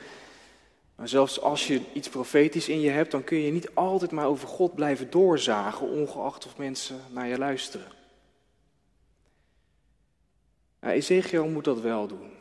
Maar 0.96 1.08
zelfs 1.08 1.42
als 1.42 1.68
je 1.68 1.82
iets 1.94 2.10
profetisch 2.10 2.70
in 2.70 2.80
je 2.80 2.90
hebt, 2.90 3.12
dan 3.12 3.24
kun 3.24 3.38
je 3.38 3.52
niet 3.52 3.76
altijd 3.76 4.12
maar 4.12 4.26
over 4.26 4.48
God 4.48 4.76
blijven 4.76 5.10
doorzagen, 5.10 5.90
ongeacht 5.90 6.46
of 6.46 6.58
mensen 6.58 7.00
naar 7.12 7.28
je 7.28 7.38
luisteren. 7.38 7.92
Nou, 10.80 10.94
Ezekiel 10.94 11.48
moet 11.48 11.64
dat 11.64 11.82
wel 11.82 12.08
doen. 12.08 12.32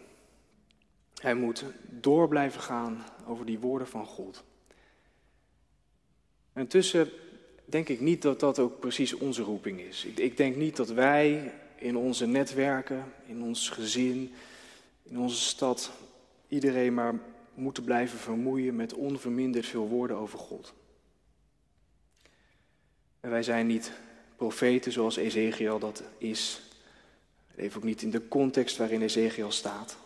Hij 1.22 1.34
moet 1.34 1.64
door 1.88 2.28
blijven 2.28 2.60
gaan 2.60 3.04
over 3.26 3.46
die 3.46 3.58
woorden 3.58 3.88
van 3.88 4.06
God. 4.06 4.44
En 6.52 6.66
tussen 6.66 7.10
denk 7.64 7.88
ik 7.88 8.00
niet 8.00 8.22
dat 8.22 8.40
dat 8.40 8.58
ook 8.58 8.80
precies 8.80 9.14
onze 9.14 9.42
roeping 9.42 9.80
is. 9.80 10.04
Ik, 10.04 10.36
denk 10.36 10.56
niet 10.56 10.76
dat 10.76 10.88
wij 10.88 11.52
in 11.76 11.96
onze 11.96 12.26
netwerken, 12.26 13.04
in 13.26 13.42
ons 13.42 13.68
gezin, 13.68 14.32
in 15.02 15.18
onze 15.18 15.40
stad, 15.40 15.90
iedereen 16.48 16.94
maar 16.94 17.14
moeten 17.54 17.84
blijven 17.84 18.18
vermoeien 18.18 18.76
met 18.76 18.94
onverminderd 18.94 19.66
veel 19.66 19.88
woorden 19.88 20.16
over 20.16 20.38
God. 20.38 20.74
En 23.20 23.30
wij 23.30 23.42
zijn 23.42 23.66
niet 23.66 23.92
profeten 24.36 24.92
zoals 24.92 25.16
Ezekiel 25.16 25.78
dat 25.78 26.02
is. 26.18 26.62
Even 27.56 27.76
ook 27.76 27.84
niet 27.84 28.02
in 28.02 28.10
de 28.10 28.28
context 28.28 28.76
waarin 28.76 29.02
Ezekiel 29.02 29.50
staat. 29.50 30.00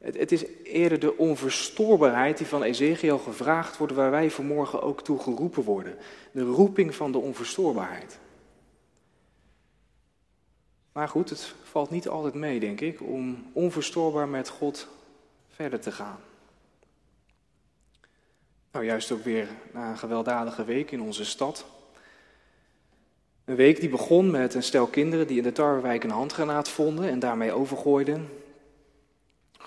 Het, 0.00 0.32
is 0.32 0.44
eerder 0.62 0.98
de 0.98 1.16
onverstoorbaarheid 1.16 2.38
die 2.38 2.46
van 2.46 2.62
Ezekiel 2.62 3.18
gevraagd 3.18 3.76
wordt, 3.76 3.92
waar 3.92 4.10
wij 4.10 4.30
vanmorgen 4.30 4.82
ook 4.82 5.02
toe 5.02 5.18
geroepen 5.18 5.62
worden. 5.62 5.96
De 6.32 6.42
roeping 6.42 6.94
van 6.94 7.12
de 7.12 7.18
onverstoorbaarheid. 7.18 8.18
Maar 10.92 11.08
goed, 11.08 11.30
het 11.30 11.54
valt 11.62 11.90
niet 11.90 12.08
altijd 12.08 12.34
mee, 12.34 12.60
denk 12.60 12.80
ik, 12.80 13.02
om 13.02 13.50
onverstoorbaar 13.52 14.28
met 14.28 14.48
God 14.48 14.88
verder 15.48 15.80
te 15.80 15.92
gaan. 15.92 16.18
Nou, 18.72 18.84
juist 18.84 19.12
ook 19.12 19.24
weer 19.24 19.48
na 19.72 19.90
een 19.90 19.98
gewelddadige 19.98 20.64
week 20.64 20.90
in 20.90 21.00
onze 21.00 21.24
stad. 21.24 21.66
Een 23.44 23.56
week 23.56 23.80
die 23.80 23.88
begon 23.88 24.30
met 24.30 24.54
een 24.54 24.62
stel 24.62 24.86
kinderen 24.86 25.26
die 25.26 25.36
in 25.36 25.42
de 25.42 25.52
Tarwewijk 25.52 26.04
een 26.04 26.10
handgranaat 26.10 26.68
vonden 26.68 27.10
en 27.10 27.18
daarmee 27.18 27.52
overgooiden. 27.52 28.28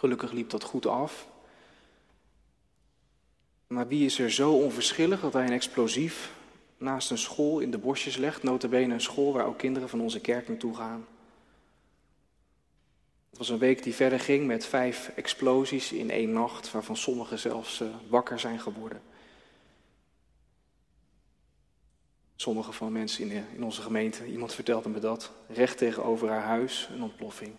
Gelukkig 0.04 0.32
liep 0.32 0.50
dat 0.50 0.64
goed 0.64 0.86
af. 0.86 1.28
Maar 3.68 3.88
wie 3.88 4.06
is 4.06 4.20
er 4.20 4.32
zo 4.32 4.54
onverschillig 4.54 5.22
dat 5.22 5.34
hij 5.34 5.46
een 5.46 5.52
explosief 5.52 6.34
naast 6.78 7.12
een 7.12 7.18
school 7.18 7.60
in 7.60 7.72
de 7.72 7.78
bosjes 7.78 8.18
legt, 8.18 8.44
notabene 8.44 8.94
een 8.94 9.02
school 9.02 9.34
waar 9.34 9.46
ook 9.46 9.58
kinderen 9.58 9.90
van 9.90 10.02
onze 10.02 10.20
kerk 10.20 10.48
naartoe 10.48 10.76
gaan? 10.76 11.08
Het 13.30 13.38
was 13.38 13.50
een 13.50 13.58
week 13.58 13.84
die 13.84 13.94
verder 13.94 14.20
ging 14.20 14.48
met 14.48 14.66
vijf 14.66 15.12
explosies 15.16 15.92
in 15.92 16.10
één 16.10 16.32
nacht, 16.32 16.72
waarvan 16.72 16.98
sommigen 16.98 17.40
zelfs 17.40 17.82
uh, 17.82 17.88
wakker 18.08 18.40
zijn 18.40 18.60
geworden. 18.60 19.02
Sommige 22.36 22.72
van 22.72 22.92
mensen 22.92 23.32
in 23.56 23.64
onze 23.64 23.82
gemeente, 23.82 24.26
iemand 24.26 24.54
vertelde 24.54 24.90
me 24.90 25.00
dat, 25.00 25.32
recht 25.48 25.78
tegenover 25.78 26.30
haar 26.30 26.44
huis, 26.44 26.90
een 26.92 27.04
ontploffing. 27.04 27.56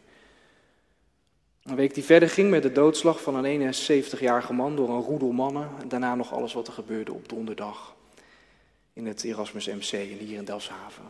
Een 1.65 1.77
week 1.77 1.95
die 1.95 2.05
verder 2.05 2.29
ging 2.29 2.51
met 2.51 2.63
de 2.63 2.73
doodslag 2.73 3.23
van 3.23 3.45
een 3.45 3.75
71-jarige 3.75 4.53
man 4.53 4.77
door 4.77 4.89
een 4.89 5.01
roedel 5.01 5.33
mannen. 5.33 5.71
En 5.81 5.89
daarna 5.89 6.15
nog 6.15 6.33
alles 6.33 6.53
wat 6.53 6.67
er 6.67 6.73
gebeurde 6.73 7.13
op 7.13 7.29
donderdag 7.29 7.95
in 8.93 9.07
het 9.07 9.25
Erasmus 9.25 9.67
MC 9.67 9.91
hier 9.91 10.37
in 10.37 10.45
Delfshaven. 10.45 11.05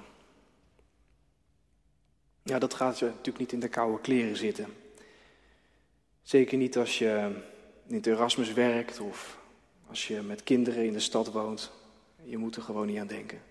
Ja, 2.42 2.58
dat 2.58 2.74
gaat 2.74 2.98
je 2.98 3.04
natuurlijk 3.04 3.38
niet 3.38 3.52
in 3.52 3.60
de 3.60 3.68
koude 3.68 4.00
kleren 4.00 4.36
zitten. 4.36 4.66
Zeker 6.22 6.58
niet 6.58 6.76
als 6.76 6.98
je 6.98 7.42
in 7.86 7.94
het 7.94 8.06
Erasmus 8.06 8.52
werkt 8.52 9.00
of 9.00 9.38
als 9.88 10.08
je 10.08 10.20
met 10.20 10.42
kinderen 10.42 10.86
in 10.86 10.92
de 10.92 11.00
stad 11.00 11.32
woont. 11.32 11.70
Je 12.22 12.38
moet 12.38 12.56
er 12.56 12.62
gewoon 12.62 12.86
niet 12.86 12.98
aan 12.98 13.06
denken. 13.06 13.42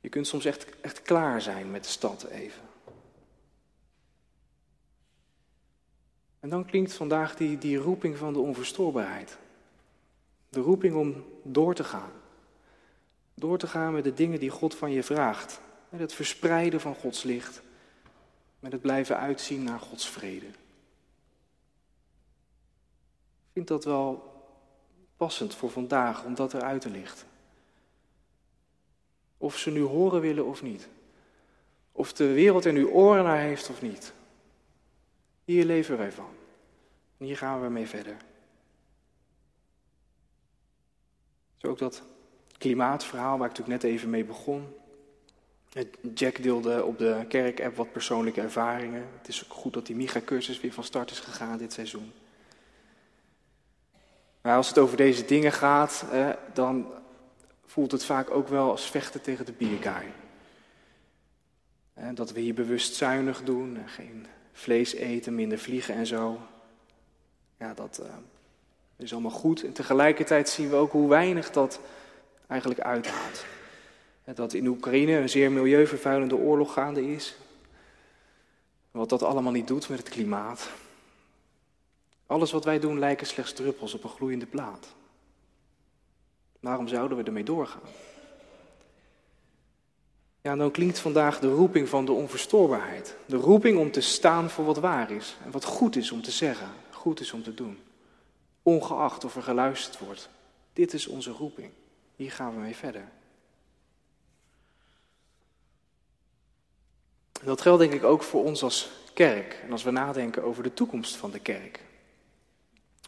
Je 0.00 0.08
kunt 0.08 0.26
soms 0.26 0.44
echt, 0.44 0.66
echt 0.80 1.02
klaar 1.02 1.42
zijn 1.42 1.70
met 1.70 1.84
de 1.84 1.90
stad 1.90 2.24
even. 2.24 2.63
En 6.44 6.50
dan 6.50 6.64
klinkt 6.64 6.92
vandaag 6.92 7.36
die, 7.36 7.58
die 7.58 7.76
roeping 7.76 8.16
van 8.16 8.32
de 8.32 8.38
onverstoorbaarheid. 8.38 9.38
De 10.48 10.60
roeping 10.60 10.94
om 10.94 11.24
door 11.42 11.74
te 11.74 11.84
gaan. 11.84 12.10
Door 13.34 13.58
te 13.58 13.66
gaan 13.66 13.92
met 13.92 14.04
de 14.04 14.14
dingen 14.14 14.40
die 14.40 14.50
God 14.50 14.74
van 14.74 14.90
je 14.90 15.02
vraagt. 15.02 15.60
Met 15.88 16.00
het 16.00 16.12
verspreiden 16.12 16.80
van 16.80 16.94
Gods 16.94 17.22
licht. 17.22 17.62
Met 18.58 18.72
het 18.72 18.80
blijven 18.80 19.18
uitzien 19.18 19.62
naar 19.62 19.80
Gods 19.80 20.08
vrede. 20.08 20.46
Ik 20.46 20.54
vind 23.52 23.68
dat 23.68 23.84
wel 23.84 24.32
passend 25.16 25.54
voor 25.54 25.70
vandaag 25.70 26.24
om 26.24 26.34
dat 26.34 26.54
eruit 26.54 26.80
te 26.80 26.90
lichten. 26.90 27.26
Of 29.38 29.58
ze 29.58 29.70
nu 29.70 29.82
horen 29.82 30.20
willen 30.20 30.46
of 30.46 30.62
niet. 30.62 30.88
Of 31.92 32.12
de 32.12 32.32
wereld 32.32 32.64
er 32.64 32.72
nu 32.72 32.86
oren 32.86 33.24
naar 33.24 33.40
heeft 33.40 33.70
of 33.70 33.82
niet. 33.82 34.12
Hier 35.44 35.64
leven 35.64 35.98
wij 35.98 36.12
van. 36.12 36.30
En 37.18 37.26
hier 37.26 37.36
gaan 37.36 37.62
we 37.62 37.68
mee 37.68 37.86
verder. 37.86 38.16
Zo 41.56 41.66
ook 41.66 41.78
dat 41.78 42.02
klimaatverhaal 42.58 43.38
waar 43.38 43.50
ik 43.50 43.56
natuurlijk 43.56 43.82
net 43.82 43.92
even 43.92 44.10
mee 44.10 44.24
begon. 44.24 44.74
Jack 46.14 46.42
deelde 46.42 46.84
op 46.84 46.98
de 46.98 47.24
kerk-app 47.28 47.76
wat 47.76 47.92
persoonlijke 47.92 48.40
ervaringen. 48.40 49.08
Het 49.18 49.28
is 49.28 49.44
ook 49.44 49.52
goed 49.52 49.72
dat 49.72 49.86
die 49.86 49.96
MIGA-cursus 49.96 50.60
weer 50.60 50.72
van 50.72 50.84
start 50.84 51.10
is 51.10 51.20
gegaan 51.20 51.58
dit 51.58 51.72
seizoen. 51.72 52.12
Maar 54.40 54.56
als 54.56 54.68
het 54.68 54.78
over 54.78 54.96
deze 54.96 55.24
dingen 55.24 55.52
gaat, 55.52 56.04
dan 56.52 56.92
voelt 57.66 57.92
het 57.92 58.04
vaak 58.04 58.30
ook 58.30 58.48
wel 58.48 58.70
als 58.70 58.90
vechten 58.90 59.22
tegen 59.22 59.44
de 59.44 59.52
bierkaai. 59.52 60.06
Dat 62.14 62.32
we 62.32 62.40
hier 62.40 62.54
bewust 62.54 62.94
zuinig 62.94 63.42
doen, 63.42 63.78
geen 63.86 64.26
vlees 64.54 64.94
eten, 64.94 65.34
minder 65.34 65.58
vliegen 65.58 65.94
en 65.94 66.06
zo. 66.06 66.40
Ja, 67.58 67.74
dat 67.74 68.00
uh, 68.02 68.08
is 68.96 69.12
allemaal 69.12 69.30
goed. 69.30 69.64
En 69.64 69.72
tegelijkertijd 69.72 70.48
zien 70.48 70.70
we 70.70 70.76
ook 70.76 70.92
hoe 70.92 71.08
weinig 71.08 71.50
dat 71.50 71.80
eigenlijk 72.46 72.80
uithaalt. 72.80 73.44
Dat 74.34 74.52
in 74.52 74.66
Oekraïne 74.66 75.12
een 75.12 75.28
zeer 75.28 75.52
milieuvervuilende 75.52 76.36
oorlog 76.36 76.72
gaande 76.72 77.12
is. 77.12 77.36
Wat 78.90 79.08
dat 79.08 79.22
allemaal 79.22 79.52
niet 79.52 79.68
doet 79.68 79.88
met 79.88 79.98
het 79.98 80.08
klimaat. 80.08 80.68
Alles 82.26 82.52
wat 82.52 82.64
wij 82.64 82.78
doen 82.78 82.98
lijken 82.98 83.26
slechts 83.26 83.52
druppels 83.52 83.94
op 83.94 84.04
een 84.04 84.10
gloeiende 84.10 84.46
plaat. 84.46 84.94
Waarom 86.60 86.88
zouden 86.88 87.16
we 87.18 87.24
ermee 87.24 87.44
doorgaan? 87.44 87.80
Ja, 90.44 90.56
dan 90.56 90.70
klinkt 90.70 90.98
vandaag 90.98 91.38
de 91.38 91.48
roeping 91.48 91.88
van 91.88 92.04
de 92.04 92.12
onverstoorbaarheid. 92.12 93.16
De 93.26 93.36
roeping 93.36 93.78
om 93.78 93.90
te 93.90 94.00
staan 94.00 94.50
voor 94.50 94.64
wat 94.64 94.78
waar 94.78 95.10
is 95.10 95.36
en 95.44 95.50
wat 95.50 95.64
goed 95.64 95.96
is 95.96 96.10
om 96.10 96.22
te 96.22 96.30
zeggen, 96.30 96.68
goed 96.90 97.20
is 97.20 97.32
om 97.32 97.42
te 97.42 97.54
doen. 97.54 97.78
Ongeacht 98.62 99.24
of 99.24 99.36
er 99.36 99.42
geluisterd 99.42 99.98
wordt. 99.98 100.28
Dit 100.72 100.92
is 100.92 101.06
onze 101.06 101.30
roeping. 101.30 101.70
Hier 102.16 102.30
gaan 102.30 102.54
we 102.54 102.60
mee 102.60 102.76
verder. 102.76 103.08
Dat 107.42 107.60
geldt 107.60 107.80
denk 107.80 107.92
ik 107.92 108.04
ook 108.04 108.22
voor 108.22 108.44
ons 108.44 108.62
als 108.62 108.90
kerk 109.14 109.60
en 109.64 109.72
als 109.72 109.82
we 109.82 109.90
nadenken 109.90 110.42
over 110.42 110.62
de 110.62 110.74
toekomst 110.74 111.16
van 111.16 111.30
de 111.30 111.40
kerk. 111.40 111.80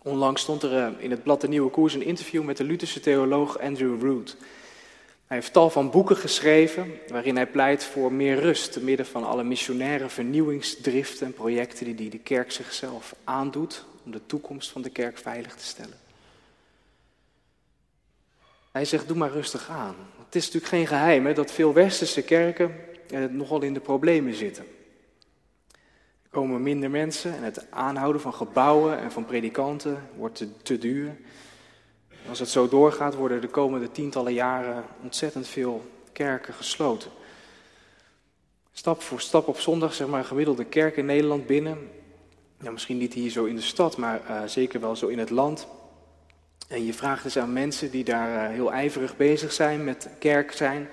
Onlangs 0.03 0.43
stond 0.43 0.63
er 0.63 0.77
eh, 0.77 0.93
in 0.99 1.11
het 1.11 1.23
blad 1.23 1.41
De 1.41 1.49
Nieuwe 1.49 1.71
Koers 1.71 1.95
een 1.95 2.03
interview 2.03 2.45
met 2.45 2.57
de 2.57 2.65
Lutherse 2.65 3.01
theoloog 3.01 3.59
Andrew 3.59 4.03
Root. 4.03 4.37
Hij 5.27 5.37
heeft 5.37 5.53
tal 5.53 5.71
van 5.71 5.91
boeken 5.91 6.17
geschreven 6.17 6.99
waarin 7.09 7.37
hij 7.37 7.47
pleit 7.47 7.85
voor 7.85 8.13
meer 8.13 8.41
rust 8.41 8.73
te 8.73 8.85
midden 8.85 9.07
van 9.07 9.25
alle 9.25 9.45
missionaire 9.45 10.09
vernieuwingsdriften 10.09 11.27
en 11.27 11.33
projecten 11.33 11.97
die 11.97 12.11
de 12.11 12.19
kerk 12.19 12.53
zichzelf 12.53 13.15
aandoet 13.25 13.85
om 14.05 14.11
de 14.11 14.27
toekomst 14.27 14.71
van 14.71 14.83
de 14.83 14.91
kerk 14.91 15.19
veilig 15.19 15.55
te 15.55 15.65
stellen. 15.65 15.99
Hij 18.73 18.85
zegt, 18.85 19.09
doe 19.09 19.17
maar 19.17 19.31
rustig 19.31 19.69
aan. 19.71 19.95
Het 20.25 20.35
is 20.35 20.45
natuurlijk 20.45 20.73
geen 20.73 20.87
geheim 20.87 21.27
hè, 21.27 21.33
dat 21.33 21.51
veel 21.51 21.73
westerse 21.73 22.23
kerken 22.23 22.75
eh, 23.11 23.25
nogal 23.25 23.63
in 23.63 23.75
de 23.75 23.81
problemen 23.81 24.35
zitten. 24.35 24.65
Er 26.23 26.31
komen 26.31 26.63
minder 26.63 26.91
mensen 26.91 27.37
en 27.37 27.43
het 27.43 27.71
aanhouden 27.71 28.21
van 28.21 28.35
gebouwen 28.35 28.99
en 28.99 29.13
van 29.13 29.25
predikanten 29.25 30.09
wordt 30.17 30.37
te, 30.37 30.63
te 30.63 30.79
duur. 30.79 31.17
Als 32.29 32.39
het 32.39 32.49
zo 32.49 32.69
doorgaat, 32.69 33.15
worden 33.15 33.41
de 33.41 33.49
komende 33.49 33.91
tientallen 33.91 34.33
jaren 34.33 34.85
ontzettend 35.03 35.49
veel 35.49 35.85
kerken 36.13 36.55
gesloten. 36.55 37.11
Stap 38.73 39.03
voor 39.03 39.21
stap 39.21 39.49
op 39.49 39.59
zondag, 39.59 39.95
zeg 39.95 40.07
maar, 40.07 40.25
gemiddelde 40.25 40.65
kerk 40.65 40.97
in 40.97 41.07
Nederland 41.07 41.47
binnen. 41.47 41.91
Ja, 42.61 42.71
misschien 42.71 42.99
niet 42.99 43.15
hier 43.15 43.31
zo 43.31 43.45
in 43.45 43.55
de 43.55 43.61
stad, 43.61 43.97
maar 43.97 44.21
uh, 44.31 44.43
zeker 44.47 44.81
wel 44.81 44.97
zo 44.97 45.07
in 45.07 45.19
het 45.19 45.31
land. 45.31 45.67
En 46.69 46.85
je 46.85 46.95
vraagt 46.95 47.23
dus 47.23 47.39
aan 47.39 47.53
mensen 47.53 47.91
die 47.91 48.05
daar 48.05 48.51
uh, 48.51 48.55
heel 48.55 48.73
ijverig 48.73 49.17
bezig 49.17 49.53
zijn 49.53 49.85
met 49.85 50.09
kerk 50.19 50.53
zijn. 50.53 50.89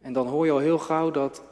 En 0.00 0.12
dan 0.12 0.26
hoor 0.26 0.44
je 0.44 0.52
al 0.52 0.58
heel 0.58 0.78
gauw 0.78 1.10
dat, 1.10 1.42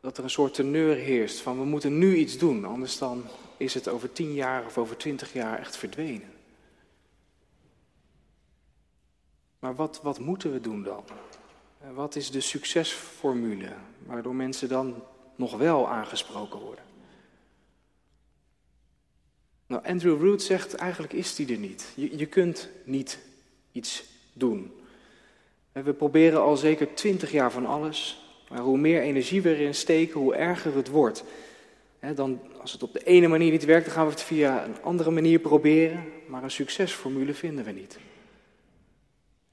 dat 0.00 0.18
er 0.18 0.24
een 0.24 0.30
soort 0.30 0.54
teneur 0.54 0.96
heerst 0.96 1.40
van 1.40 1.58
we 1.58 1.64
moeten 1.64 1.98
nu 1.98 2.16
iets 2.16 2.38
doen, 2.38 2.64
anders 2.64 2.98
dan 2.98 3.24
is 3.56 3.74
het 3.74 3.88
over 3.88 4.12
tien 4.12 4.34
jaar 4.34 4.64
of 4.66 4.78
over 4.78 4.96
twintig 4.96 5.32
jaar 5.32 5.58
echt 5.58 5.76
verdwenen. 5.76 6.35
Maar 9.66 9.74
wat, 9.74 10.00
wat 10.02 10.18
moeten 10.18 10.52
we 10.52 10.60
doen 10.60 10.82
dan? 10.82 11.04
Wat 11.94 12.16
is 12.16 12.30
de 12.30 12.40
succesformule 12.40 13.68
waardoor 14.06 14.34
mensen 14.34 14.68
dan 14.68 15.02
nog 15.36 15.56
wel 15.56 15.88
aangesproken 15.88 16.60
worden? 16.60 16.84
Nou, 19.66 19.84
Andrew 19.84 20.22
Root 20.22 20.42
zegt 20.42 20.74
eigenlijk 20.74 21.12
is 21.12 21.34
die 21.34 21.52
er 21.52 21.58
niet. 21.58 21.92
Je, 21.94 22.18
je 22.18 22.26
kunt 22.26 22.68
niet 22.84 23.18
iets 23.72 24.04
doen. 24.32 24.72
We 25.72 25.92
proberen 25.92 26.40
al 26.40 26.56
zeker 26.56 26.94
twintig 26.94 27.32
jaar 27.32 27.52
van 27.52 27.66
alles, 27.66 28.24
maar 28.48 28.60
hoe 28.60 28.78
meer 28.78 29.00
energie 29.00 29.42
we 29.42 29.54
erin 29.54 29.74
steken, 29.74 30.20
hoe 30.20 30.34
erger 30.34 30.76
het 30.76 30.88
wordt. 30.88 31.24
dan, 32.14 32.40
als 32.60 32.72
het 32.72 32.82
op 32.82 32.92
de 32.92 33.04
ene 33.04 33.28
manier 33.28 33.50
niet 33.50 33.64
werkt, 33.64 33.84
dan 33.84 33.94
gaan 33.94 34.06
we 34.06 34.12
het 34.12 34.22
via 34.22 34.64
een 34.64 34.82
andere 34.82 35.10
manier 35.10 35.38
proberen, 35.38 36.04
maar 36.26 36.42
een 36.42 36.50
succesformule 36.50 37.34
vinden 37.34 37.64
we 37.64 37.72
niet. 37.72 37.98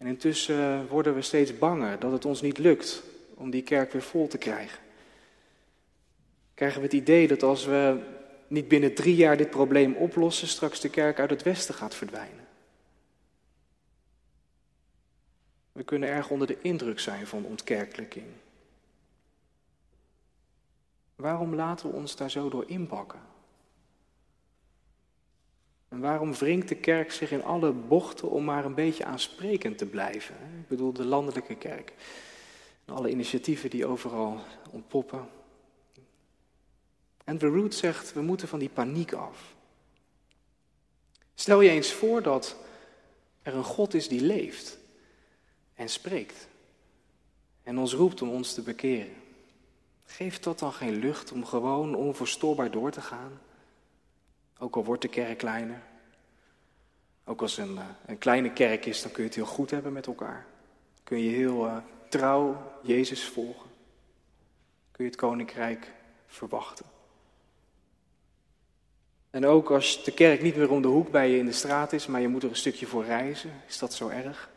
En 0.04 0.10
intussen 0.10 0.88
worden 0.88 1.16
we 1.16 1.22
steeds 1.22 1.58
banger 1.58 2.00
dat 2.00 2.12
het 2.12 2.26
ons 2.26 2.42
niet 2.42 2.58
lukt 2.58 3.04
om 3.34 3.50
die 3.50 3.64
kerk 3.64 3.92
weer 3.92 4.02
vol 4.02 4.28
te 4.28 4.38
krijgen. 4.38 4.80
Krijgen 6.54 6.80
we 6.80 6.86
het 6.86 6.96
idee 6.96 7.28
dat 7.28 7.44
als 7.44 7.66
we 7.66 8.00
niet 8.48 8.68
binnen 8.68 8.94
drie 8.94 9.16
jaar 9.16 9.38
dit 9.38 9.50
probleem 9.50 9.96
oplossen, 9.96 10.48
straks 10.48 10.80
de 10.80 10.90
kerk 10.90 11.20
uit 11.20 11.30
het 11.30 11.44
Westen 11.44 11.76
gaat 11.76 11.96
verdwijnen. 11.96 12.48
We 15.72 15.84
kunnen 15.84 16.10
erg 16.10 16.30
onder 16.30 16.48
de 16.48 16.62
indruk 16.62 17.00
zijn 17.00 17.28
van 17.28 17.46
ontkerkelijking. 17.46 18.28
Waarom 21.16 21.56
laten 21.56 21.90
we 21.90 21.96
ons 21.96 22.16
daar 22.16 22.32
zo 22.32 22.50
door 22.50 22.64
inpakken? 22.68 23.33
En 25.94 26.00
waarom 26.00 26.34
wringt 26.34 26.68
de 26.68 26.76
kerk 26.76 27.12
zich 27.12 27.32
in 27.32 27.44
alle 27.44 27.72
bochten 27.72 28.30
om 28.30 28.44
maar 28.44 28.66
een 28.66 28.74
beetje 28.74 29.06
aansprekend 29.06 29.78
te 29.78 29.86
blijven? 29.86 30.36
Ik 30.36 30.68
bedoel 30.68 30.94
de 30.94 31.06
landelijke 31.06 31.56
kerk. 31.56 31.94
Alle 32.86 33.10
initiatieven 33.10 33.70
die 33.70 33.86
overal 33.86 34.40
ontpoppen. 34.72 35.28
En 37.24 37.38
de 37.38 37.48
Root 37.48 37.76
zegt, 37.76 38.14
we 38.14 38.22
moeten 38.22 38.48
van 38.48 38.60
die 38.60 38.70
paniek 38.70 39.14
af. 39.14 39.56
Stel 41.36 41.62
je 41.62 41.70
eens 41.70 41.92
voor 41.92 42.22
dat 42.22 42.56
er 43.42 43.56
een 43.56 43.64
God 43.64 43.94
is 43.94 44.08
die 44.08 44.22
leeft 44.22 44.78
en 45.76 45.90
spreekt. 45.90 46.48
En 47.64 47.78
ons 47.78 47.94
roept 47.94 48.22
om 48.22 48.30
ons 48.30 48.54
te 48.54 48.62
bekeren. 48.62 49.16
Geeft 50.06 50.44
dat 50.44 50.60
dan 50.60 50.74
geen 50.74 50.96
lucht 50.96 51.32
om 51.32 51.46
gewoon 51.46 51.96
onverstoorbaar 51.96 52.72
door 52.72 52.92
te 52.92 53.02
gaan? 53.02 53.40
Ook 54.64 54.76
al 54.76 54.84
wordt 54.84 55.02
de 55.02 55.08
kerk 55.08 55.38
kleiner. 55.38 55.82
Ook 57.26 57.42
als 57.42 57.58
een, 57.58 57.74
uh, 57.74 57.86
een 58.06 58.18
kleine 58.18 58.54
kerk 58.54 58.86
is, 58.86 59.02
dan 59.02 59.12
kun 59.12 59.24
je 59.24 59.30
het 59.30 59.38
heel 59.38 59.46
goed 59.46 59.72
hebben 59.72 59.94
met 59.94 60.08
elkaar. 60.08 60.46
Kun 61.04 61.20
je 61.20 61.30
heel 61.30 61.66
uh, 61.66 61.78
trouw 62.10 62.72
Jezus 62.82 63.26
volgen. 63.26 63.70
Kun 64.92 65.04
je 65.04 65.10
het 65.10 65.20
koninkrijk 65.20 65.92
verwachten. 66.28 66.86
En 69.30 69.46
ook 69.46 69.72
als 69.72 70.04
de 70.04 70.12
kerk 70.12 70.42
niet 70.42 70.56
meer 70.56 70.72
om 70.72 70.82
de 70.82 70.88
hoek 70.88 71.12
bij 71.12 71.30
je 71.30 71.38
in 71.38 71.46
de 71.46 71.52
straat 71.52 71.94
is, 71.94 72.08
maar 72.08 72.22
je 72.22 72.28
moet 72.28 72.44
er 72.44 72.50
een 72.50 72.56
stukje 72.56 72.86
voor 72.86 73.06
reizen, 73.06 73.52
is 73.68 73.80
dat 73.80 73.94
zo 73.94 74.08
erg? 74.08 74.50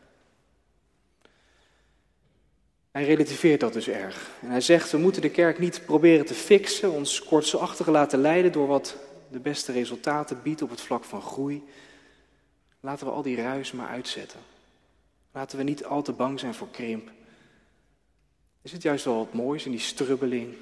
Hij 2.91 3.05
relativeert 3.05 3.59
dat 3.59 3.73
dus 3.73 3.87
erg. 3.87 4.29
En 4.41 4.49
hij 4.49 4.61
zegt, 4.61 4.91
we 4.91 4.97
moeten 4.97 5.21
de 5.21 5.29
kerk 5.29 5.59
niet 5.59 5.85
proberen 5.85 6.25
te 6.25 6.33
fixen, 6.33 6.91
ons 6.91 7.23
kortsachtig 7.23 7.87
laten 7.87 8.19
leiden 8.19 8.51
door 8.51 8.67
wat 8.67 9.06
de 9.31 9.39
beste 9.39 9.71
resultaten 9.71 10.41
biedt 10.41 10.61
op 10.61 10.69
het 10.69 10.81
vlak 10.81 11.03
van 11.03 11.21
groei. 11.21 11.63
Laten 12.79 13.05
we 13.05 13.11
al 13.11 13.21
die 13.21 13.35
ruis 13.35 13.71
maar 13.71 13.87
uitzetten. 13.87 14.39
Laten 15.31 15.57
we 15.57 15.63
niet 15.63 15.85
al 15.85 16.01
te 16.01 16.13
bang 16.13 16.39
zijn 16.39 16.53
voor 16.53 16.69
krimp. 16.69 17.07
Er 18.61 18.69
zit 18.69 18.81
juist 18.81 19.05
wel 19.05 19.17
wat 19.17 19.33
moois 19.33 19.65
in 19.65 19.71
die 19.71 19.79
strubbeling. 19.79 20.55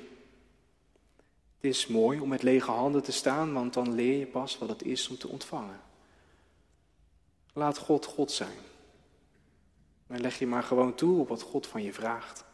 Het 1.55 1.73
is 1.73 1.87
mooi 1.87 2.19
om 2.19 2.29
met 2.29 2.43
lege 2.43 2.71
handen 2.71 3.03
te 3.03 3.11
staan, 3.11 3.53
want 3.53 3.73
dan 3.73 3.93
leer 3.93 4.19
je 4.19 4.25
pas 4.25 4.57
wat 4.57 4.69
het 4.69 4.83
is 4.83 5.07
om 5.07 5.17
te 5.17 5.27
ontvangen. 5.27 5.79
Laat 7.53 7.77
God 7.77 8.05
God 8.05 8.31
zijn. 8.31 8.57
En 10.07 10.21
leg 10.21 10.39
je 10.39 10.47
maar 10.47 10.63
gewoon 10.63 10.95
toe 10.95 11.19
op 11.19 11.27
wat 11.27 11.41
God 11.41 11.67
van 11.67 11.83
je 11.83 11.93
vraagt. 11.93 12.45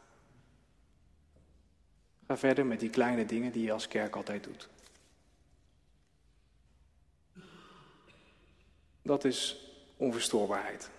Ga 2.27 2.37
verder 2.37 2.65
met 2.65 2.79
die 2.79 2.89
kleine 2.89 3.25
dingen 3.25 3.51
die 3.51 3.63
je 3.63 3.71
als 3.71 3.87
kerk 3.87 4.15
altijd 4.15 4.43
doet. 4.43 4.69
Dat 9.01 9.25
is 9.25 9.57
onverstoorbaarheid. 9.97 10.89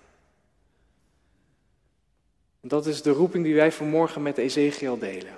Dat 2.61 2.87
is 2.87 3.03
de 3.03 3.11
roeping 3.11 3.45
die 3.45 3.55
wij 3.55 3.73
vanmorgen 3.73 4.23
met 4.23 4.39
Ezekiel 4.39 4.99
delen. 4.99 5.37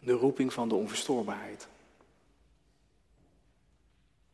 De 0.00 0.12
roeping 0.12 0.52
van 0.52 0.68
de 0.68 0.74
onverstoorbaarheid. 0.74 1.68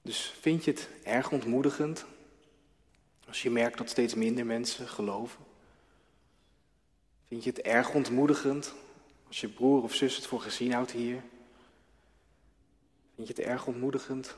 Dus 0.03 0.35
vind 0.41 0.65
je 0.65 0.71
het 0.71 0.89
erg 1.03 1.31
ontmoedigend 1.31 2.07
als 3.27 3.43
je 3.43 3.51
merkt 3.51 3.79
dat 3.79 3.91
steeds 3.91 4.15
minder 4.15 4.47
mensen 4.47 4.89
geloven? 4.89 5.45
Vind 7.27 7.45
je 7.45 7.51
het 7.51 7.61
erg 7.61 7.95
ontmoedigend 7.95 8.75
als 9.29 9.41
je 9.41 9.49
broer 9.49 9.83
of 9.83 9.95
zus 9.95 10.17
het 10.17 10.27
voor 10.27 10.41
gezien 10.41 10.73
houdt 10.73 10.91
hier? 10.91 11.23
Vind 13.15 13.29
je 13.29 13.35
het 13.35 13.43
erg 13.45 13.67
ontmoedigend 13.67 14.37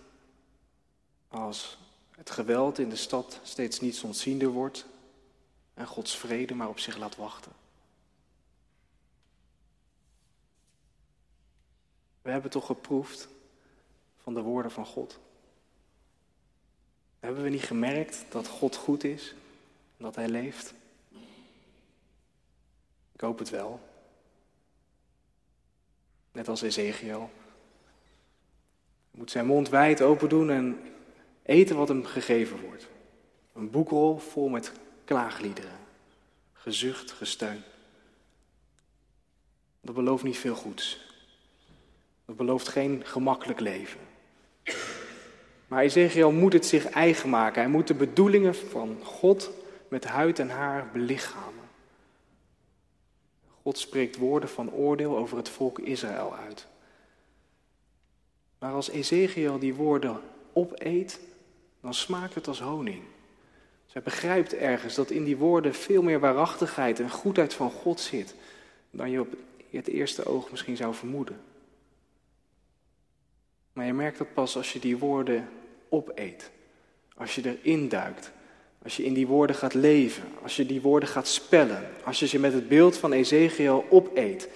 als 1.29 1.79
het 2.19 2.31
geweld 2.31 2.79
in 2.79 2.89
de 2.89 2.97
stad 2.97 3.41
steeds 3.43 3.81
niet 3.81 4.01
ontziender 4.03 4.49
wordt 4.49 4.87
en 5.75 5.87
Gods 5.87 6.17
vrede 6.17 6.55
maar 6.55 6.69
op 6.69 6.79
zich 6.79 6.97
laat 6.97 7.17
wachten? 7.17 7.53
We 12.23 12.31
hebben 12.31 12.51
toch 12.51 12.67
geproefd 12.67 13.29
van 14.17 14.35
de 14.35 14.41
woorden 14.41 14.71
van 14.71 14.87
God. 14.87 15.19
Hebben 17.21 17.43
we 17.43 17.49
niet 17.49 17.63
gemerkt 17.63 18.25
dat 18.29 18.49
God 18.49 18.77
goed 18.77 19.05
is 19.05 19.35
en 19.97 20.05
dat 20.05 20.15
Hij 20.15 20.29
leeft? 20.29 20.75
Ik 23.13 23.21
hoop 23.21 23.39
het 23.39 23.51
wel. 23.51 23.81
Net 26.33 26.49
als 26.49 26.63
Ezekiel. 26.63 27.31
Moet 29.11 29.31
zijn 29.31 29.47
mond 29.47 29.69
wijd 29.69 30.03
open 30.03 30.29
doen 30.29 30.51
en 30.51 30.97
eten 31.49 31.77
wat 31.77 31.89
hem 31.89 32.05
gegeven 32.05 32.61
wordt. 32.61 32.87
Een 33.55 33.71
boekrol 33.71 34.19
vol 34.19 34.49
met 34.49 34.73
klaagliederen. 35.05 35.79
Gezucht, 36.53 37.13
gesteun. 37.13 37.63
Dat 39.81 39.95
belooft 39.95 40.25
niet 40.25 40.39
veel 40.39 40.55
goeds. 40.55 41.01
Dat 42.25 42.37
belooft 42.37 42.69
geen 42.69 43.03
gemakkelijk 43.05 43.61
leven. 43.61 44.01
Maar 45.69 45.83
Ezekiel 45.83 46.31
moet 46.31 46.53
het 46.53 46.67
zich 46.67 46.85
eigen 46.85 47.29
maken. 47.29 47.63
Hij 47.63 47.71
moet 47.71 47.87
de 47.87 47.95
bedoelingen 47.95 48.55
van 48.55 48.99
God 49.03 49.51
met 49.89 50.05
huid 50.05 50.39
en 50.39 50.49
haar 50.49 50.91
belichamen. 50.93 51.69
God 53.63 53.79
spreekt 53.79 54.17
woorden 54.17 54.49
van 54.49 54.73
oordeel 54.73 55.17
over 55.17 55.37
het 55.37 55.49
volk 55.49 55.79
Israël 55.79 56.35
uit. 56.35 56.67
Maar 58.59 58.73
als 58.73 58.89
Ezekiel 58.89 59.59
die 59.59 59.75
woorden 59.75 60.21
opeet, 60.53 61.21
dan 61.81 61.95
smaakt 61.95 62.35
het 62.35 62.49
als 62.49 62.61
honing. 62.61 63.03
Zij 63.87 64.03
begrijpt 64.03 64.55
ergens 64.55 64.95
dat 64.95 65.11
in 65.11 65.25
die 65.25 65.37
woorden 65.37 65.75
veel 65.75 66.03
meer 66.03 66.21
waarachtigheid 66.21 67.01
en 67.01 67.11
goedheid 67.11 67.55
van 67.55 67.71
God 67.71 68.01
zit 68.01 68.35
dan 68.91 69.11
je 69.11 69.21
op 69.21 69.35
het 69.71 69.89
eerste 69.89 70.27
oog 70.27 70.51
misschien 70.51 70.77
zou 70.77 70.95
vermoeden. 70.95 71.41
Maar 73.73 73.87
je 73.87 73.93
merkt 73.93 74.19
dat 74.19 74.35
pas 74.35 74.57
als 74.57 74.73
je 74.73 74.79
die 74.79 74.99
woorden 74.99 75.49
opeet, 75.89 76.51
als 77.17 77.35
je 77.35 77.59
erin 77.61 77.89
duikt, 77.89 78.31
als 78.83 78.97
je 78.97 79.05
in 79.05 79.15
die 79.15 79.27
woorden 79.27 79.57
gaat 79.57 79.75
leven, 79.75 80.25
als 80.43 80.57
je 80.57 80.67
die 80.67 80.81
woorden 80.81 81.09
gaat 81.09 81.29
spellen, 81.29 81.91
als 82.05 82.19
je 82.19 82.27
ze 82.27 82.39
met 82.39 82.53
het 82.53 82.69
beeld 82.69 82.97
van 82.97 83.13
Ezekiel 83.13 83.87
opeet. 83.91 84.49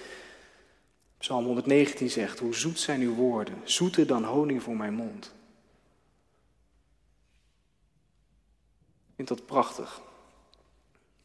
Psalm 1.18 1.44
119 1.44 2.10
zegt, 2.10 2.38
hoe 2.38 2.54
zoet 2.54 2.78
zijn 2.78 3.00
uw 3.00 3.14
woorden, 3.14 3.54
zoeter 3.64 4.06
dan 4.06 4.24
honing 4.24 4.62
voor 4.62 4.76
mijn 4.76 4.94
mond. 4.94 5.34
Ik 9.12 9.28
vind 9.28 9.28
dat 9.28 9.46
prachtig, 9.46 10.00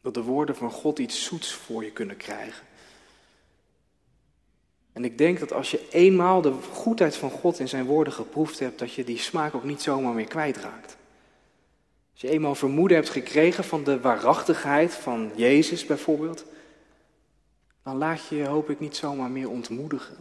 dat 0.02 0.13
de 0.13 0.23
woorden 0.23 0.56
van 0.56 0.71
God 0.71 1.00
iets 1.00 1.23
zoets 1.23 1.54
voor 1.54 1.84
je 1.84 1.91
kunnen 1.91 2.17
krijgen. 2.17 2.65
En 4.93 5.06
ik 5.06 5.17
denk 5.17 5.39
dat 5.39 5.54
als 5.54 5.71
je 5.71 5.89
eenmaal 5.89 6.41
de 6.41 6.52
goedheid 6.71 7.15
van 7.15 7.32
God 7.32 7.60
in 7.60 7.67
zijn 7.67 7.86
woorden 7.86 8.13
geproefd 8.13 8.60
hebt, 8.60 8.80
dat 8.80 8.93
je 8.93 9.04
die 9.04 9.17
smaak 9.17 9.56
ook 9.56 9.63
niet 9.63 9.82
zomaar 9.82 10.13
meer 10.13 10.28
kwijtraakt. 10.28 10.97
Als 12.12 12.21
je 12.21 12.30
eenmaal 12.30 12.56
vermoeden 12.56 12.97
hebt 12.97 13.10
gekregen 13.10 13.63
van 13.63 13.84
de 13.84 14.00
waarachtigheid 14.00 14.93
van 14.93 15.32
Jezus 15.36 15.86
bijvoorbeeld, 15.86 16.45
dan 17.84 17.97
laat 17.97 18.28
je 18.28 18.36
je 18.36 18.47
hoop 18.47 18.69
ik 18.69 18.80
niet 18.80 18.95
zomaar 18.95 19.32
meer 19.32 19.50
ontmoedigen. 19.50 20.17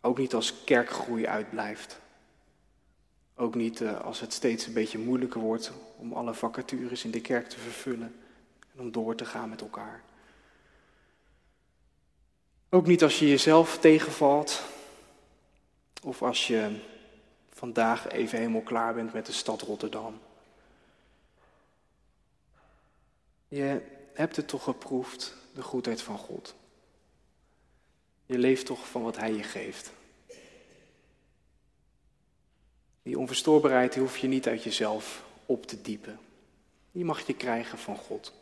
Ook 0.00 0.18
niet 0.18 0.34
als 0.34 0.64
kerkgroei 0.64 1.26
uitblijft. 1.26 2.00
Ook 3.40 3.54
niet 3.54 3.80
eh, 3.80 4.00
als 4.00 4.20
het 4.20 4.32
steeds 4.32 4.66
een 4.66 4.72
beetje 4.72 4.98
moeilijker 4.98 5.40
wordt 5.40 5.72
om 5.96 6.12
alle 6.12 6.34
vacatures 6.34 7.04
in 7.04 7.10
de 7.10 7.20
kerk 7.20 7.48
te 7.48 7.58
vervullen 7.58 8.14
en 8.74 8.80
om 8.80 8.92
door 8.92 9.14
te 9.14 9.24
gaan 9.24 9.48
met 9.48 9.60
elkaar. 9.60 10.02
Ook 12.68 12.86
niet 12.86 13.02
als 13.02 13.18
je 13.18 13.28
jezelf 13.28 13.78
tegenvalt 13.78 14.62
of 16.02 16.22
als 16.22 16.46
je 16.46 16.80
vandaag 17.50 18.08
even 18.08 18.38
helemaal 18.38 18.60
klaar 18.60 18.94
bent 18.94 19.12
met 19.12 19.26
de 19.26 19.32
stad 19.32 19.62
Rotterdam. 19.62 20.20
Je 23.48 23.80
hebt 24.12 24.36
het 24.36 24.48
toch 24.48 24.64
geproefd, 24.64 25.36
de 25.54 25.62
goedheid 25.62 26.02
van 26.02 26.18
God. 26.18 26.54
Je 28.26 28.38
leeft 28.38 28.66
toch 28.66 28.88
van 28.88 29.02
wat 29.02 29.16
Hij 29.16 29.34
je 29.34 29.42
geeft. 29.42 29.92
Die 33.10 33.18
onverstoorbaarheid 33.18 33.96
hoef 33.96 34.18
je 34.18 34.26
niet 34.26 34.48
uit 34.48 34.62
jezelf 34.62 35.24
op 35.46 35.66
te 35.66 35.82
diepen. 35.82 36.18
Die 36.92 37.04
mag 37.04 37.26
je 37.26 37.34
krijgen 37.34 37.78
van 37.78 37.96
God. 37.96 38.32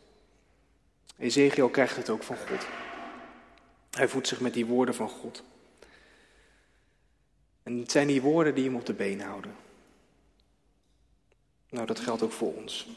Ezekiel 1.17 1.69
krijgt 1.69 1.95
het 1.95 2.09
ook 2.09 2.23
van 2.23 2.37
God. 2.37 2.67
Hij 3.89 4.07
voedt 4.07 4.27
zich 4.27 4.39
met 4.39 4.53
die 4.53 4.65
woorden 4.65 4.95
van 4.95 5.09
God. 5.09 5.43
En 7.63 7.77
het 7.77 7.91
zijn 7.91 8.07
die 8.07 8.21
woorden 8.21 8.55
die 8.55 8.63
hem 8.63 8.75
op 8.75 8.85
de 8.85 8.93
been 8.93 9.21
houden. 9.21 9.55
Nou, 11.69 11.85
dat 11.85 11.99
geldt 11.99 12.21
ook 12.21 12.31
voor 12.31 12.53
ons. 12.53 12.87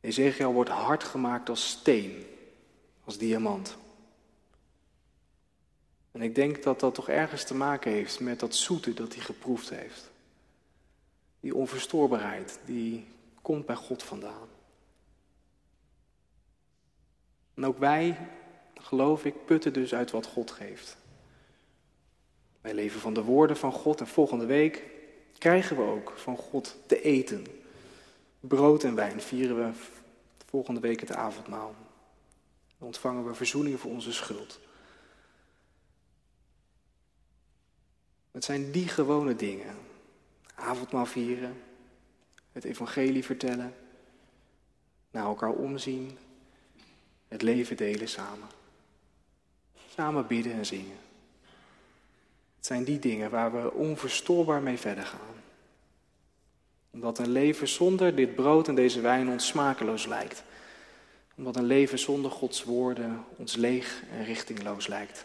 Ezekiel 0.00 0.52
wordt 0.52 0.70
hard 0.70 1.04
gemaakt 1.04 1.48
als 1.48 1.68
steen, 1.68 2.26
als 3.04 3.18
diamant. 3.18 3.76
En 6.12 6.22
ik 6.22 6.34
denk 6.34 6.62
dat 6.62 6.80
dat 6.80 6.94
toch 6.94 7.08
ergens 7.08 7.44
te 7.44 7.54
maken 7.54 7.92
heeft 7.92 8.20
met 8.20 8.40
dat 8.40 8.54
zoete 8.54 8.94
dat 8.94 9.14
hij 9.14 9.22
geproefd 9.22 9.70
heeft. 9.70 10.10
Die 11.40 11.54
onverstoorbaarheid, 11.54 12.58
die 12.64 13.06
komt 13.42 13.66
bij 13.66 13.76
God 13.76 14.02
vandaan. 14.02 14.48
En 17.54 17.64
ook 17.64 17.78
wij, 17.78 18.28
geloof 18.74 19.24
ik, 19.24 19.44
putten 19.44 19.72
dus 19.72 19.94
uit 19.94 20.10
wat 20.10 20.26
God 20.26 20.50
geeft. 20.50 20.96
Wij 22.60 22.74
leven 22.74 23.00
van 23.00 23.14
de 23.14 23.22
woorden 23.22 23.56
van 23.56 23.72
God 23.72 24.00
en 24.00 24.06
volgende 24.06 24.46
week 24.46 24.82
krijgen 25.38 25.76
we 25.76 25.82
ook 25.82 26.12
van 26.16 26.36
God 26.36 26.76
te 26.86 27.02
eten. 27.02 27.46
Brood 28.40 28.84
en 28.84 28.94
wijn 28.94 29.20
vieren 29.20 29.56
we 29.56 29.70
volgende 30.46 30.80
week 30.80 31.00
het 31.00 31.12
avondmaal. 31.12 31.74
Dan 32.78 32.86
ontvangen 32.86 33.26
we 33.26 33.34
verzoening 33.34 33.80
voor 33.80 33.90
onze 33.90 34.12
schuld. 34.12 34.60
Het 38.38 38.46
zijn 38.46 38.70
die 38.70 38.88
gewone 38.88 39.36
dingen. 39.36 39.74
Avondmaal 40.54 41.06
vieren, 41.06 41.62
het 42.52 42.64
evangelie 42.64 43.24
vertellen, 43.24 43.74
naar 45.10 45.24
elkaar 45.24 45.52
omzien, 45.52 46.18
het 47.28 47.42
leven 47.42 47.76
delen 47.76 48.08
samen. 48.08 48.48
Samen 49.94 50.26
bidden 50.26 50.52
en 50.52 50.66
zingen. 50.66 50.96
Het 52.56 52.66
zijn 52.66 52.84
die 52.84 52.98
dingen 52.98 53.30
waar 53.30 53.62
we 53.62 53.72
onverstoorbaar 53.72 54.62
mee 54.62 54.78
verder 54.78 55.06
gaan. 55.06 55.42
Omdat 56.90 57.18
een 57.18 57.30
leven 57.30 57.68
zonder 57.68 58.14
dit 58.14 58.34
brood 58.34 58.68
en 58.68 58.74
deze 58.74 59.00
wijn 59.00 59.28
ons 59.28 59.46
smakeloos 59.46 60.06
lijkt. 60.06 60.44
Omdat 61.36 61.56
een 61.56 61.66
leven 61.66 61.98
zonder 61.98 62.30
Gods 62.30 62.64
woorden 62.64 63.24
ons 63.36 63.56
leeg 63.56 64.02
en 64.12 64.24
richtingloos 64.24 64.86
lijkt. 64.86 65.24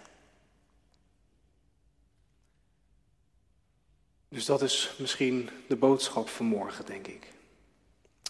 Dus 4.34 4.46
dat 4.46 4.62
is 4.62 4.94
misschien 4.98 5.50
de 5.68 5.76
boodschap 5.76 6.30
van 6.30 6.46
morgen, 6.46 6.86
denk 6.86 7.08
ik. 7.08 7.28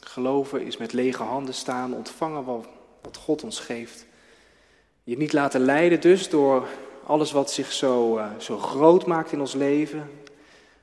Geloven 0.01 0.65
is 0.65 0.77
met 0.77 0.93
lege 0.93 1.23
handen 1.23 1.53
staan, 1.53 1.93
ontvangen 1.93 2.45
wat 3.01 3.17
God 3.17 3.43
ons 3.43 3.59
geeft. 3.59 4.05
Je 5.03 5.17
niet 5.17 5.33
laten 5.33 5.61
leiden 5.61 6.01
dus 6.01 6.29
door 6.29 6.67
alles 7.05 7.31
wat 7.31 7.51
zich 7.51 7.71
zo, 7.71 8.17
uh, 8.17 8.39
zo 8.39 8.57
groot 8.57 9.05
maakt 9.05 9.31
in 9.31 9.39
ons 9.39 9.53
leven. 9.53 10.09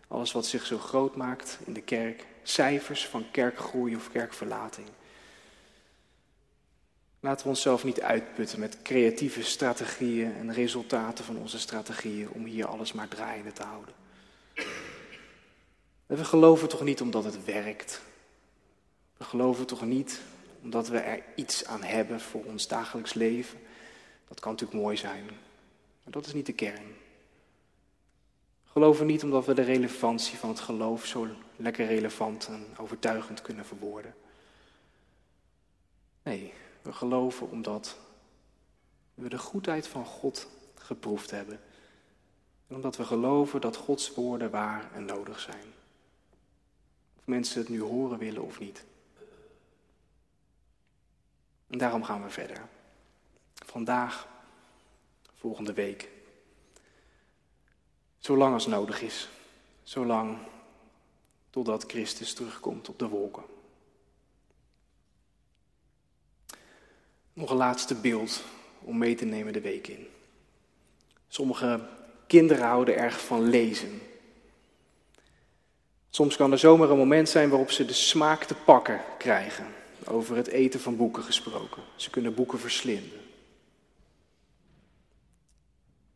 Alles 0.08 0.32
wat 0.32 0.46
zich 0.46 0.66
zo 0.66 0.78
groot 0.78 1.16
maakt 1.16 1.58
in 1.64 1.72
de 1.72 1.82
kerk. 1.82 2.26
Cijfers 2.42 3.06
van 3.06 3.24
kerkgroei 3.30 3.96
of 3.96 4.10
kerkverlating. 4.12 4.86
Laten 7.20 7.42
we 7.42 7.50
onszelf 7.50 7.84
niet 7.84 8.00
uitputten 8.00 8.60
met 8.60 8.82
creatieve 8.82 9.42
strategieën 9.42 10.34
en 10.34 10.52
resultaten 10.52 11.24
van 11.24 11.36
onze 11.36 11.58
strategieën 11.58 12.30
om 12.30 12.44
hier 12.44 12.66
alles 12.66 12.92
maar 12.92 13.08
draaiende 13.08 13.52
te 13.52 13.62
houden. 13.62 13.99
We 16.10 16.24
geloven 16.24 16.68
toch 16.68 16.80
niet 16.80 17.00
omdat 17.00 17.24
het 17.24 17.44
werkt. 17.44 18.02
We 19.16 19.24
geloven 19.24 19.66
toch 19.66 19.82
niet 19.82 20.20
omdat 20.62 20.88
we 20.88 20.98
er 20.98 21.22
iets 21.34 21.64
aan 21.64 21.82
hebben 21.82 22.20
voor 22.20 22.44
ons 22.44 22.68
dagelijks 22.68 23.14
leven. 23.14 23.58
Dat 24.28 24.40
kan 24.40 24.52
natuurlijk 24.52 24.80
mooi 24.80 24.96
zijn, 24.96 25.24
maar 25.24 26.12
dat 26.12 26.26
is 26.26 26.32
niet 26.32 26.46
de 26.46 26.52
kern. 26.52 26.86
We 28.64 28.70
geloven 28.70 29.06
niet 29.06 29.22
omdat 29.22 29.46
we 29.46 29.54
de 29.54 29.62
relevantie 29.62 30.38
van 30.38 30.48
het 30.48 30.60
geloof 30.60 31.06
zo 31.06 31.26
lekker 31.56 31.86
relevant 31.86 32.46
en 32.46 32.66
overtuigend 32.78 33.42
kunnen 33.42 33.64
verwoorden. 33.64 34.14
Nee, 36.22 36.52
we 36.82 36.92
geloven 36.92 37.50
omdat 37.50 37.96
we 39.14 39.28
de 39.28 39.38
goedheid 39.38 39.86
van 39.86 40.04
God 40.04 40.48
geproefd 40.74 41.30
hebben. 41.30 41.60
En 42.66 42.74
omdat 42.74 42.96
we 42.96 43.04
geloven 43.04 43.60
dat 43.60 43.76
Gods 43.76 44.14
woorden 44.14 44.50
waar 44.50 44.90
en 44.94 45.04
nodig 45.04 45.40
zijn 45.40 45.78
mensen 47.30 47.60
het 47.60 47.68
nu 47.68 47.80
horen 47.80 48.18
willen 48.18 48.42
of 48.42 48.58
niet. 48.58 48.84
En 51.66 51.78
daarom 51.78 52.04
gaan 52.04 52.22
we 52.22 52.30
verder. 52.30 52.68
Vandaag, 53.54 54.28
volgende 55.34 55.72
week. 55.72 56.08
Zolang 58.18 58.54
als 58.54 58.66
nodig 58.66 59.02
is. 59.02 59.28
Zolang 59.82 60.38
totdat 61.50 61.84
Christus 61.86 62.34
terugkomt 62.34 62.88
op 62.88 62.98
de 62.98 63.08
wolken. 63.08 63.44
Nog 67.32 67.50
een 67.50 67.56
laatste 67.56 67.94
beeld 67.94 68.42
om 68.80 68.98
mee 68.98 69.14
te 69.14 69.24
nemen 69.24 69.52
de 69.52 69.60
week 69.60 69.86
in. 69.86 70.08
Sommige 71.28 71.88
kinderen 72.26 72.66
houden 72.66 72.96
erg 72.96 73.24
van 73.24 73.42
lezen. 73.42 74.00
Soms 76.10 76.36
kan 76.36 76.52
er 76.52 76.58
zomaar 76.58 76.90
een 76.90 76.96
moment 76.96 77.28
zijn 77.28 77.48
waarop 77.48 77.70
ze 77.70 77.84
de 77.84 77.92
smaak 77.92 78.44
te 78.44 78.54
pakken 78.54 79.00
krijgen. 79.18 79.66
Over 80.04 80.36
het 80.36 80.46
eten 80.46 80.80
van 80.80 80.96
boeken 80.96 81.22
gesproken. 81.22 81.82
Ze 81.96 82.10
kunnen 82.10 82.34
boeken 82.34 82.58
verslinden. 82.58 83.20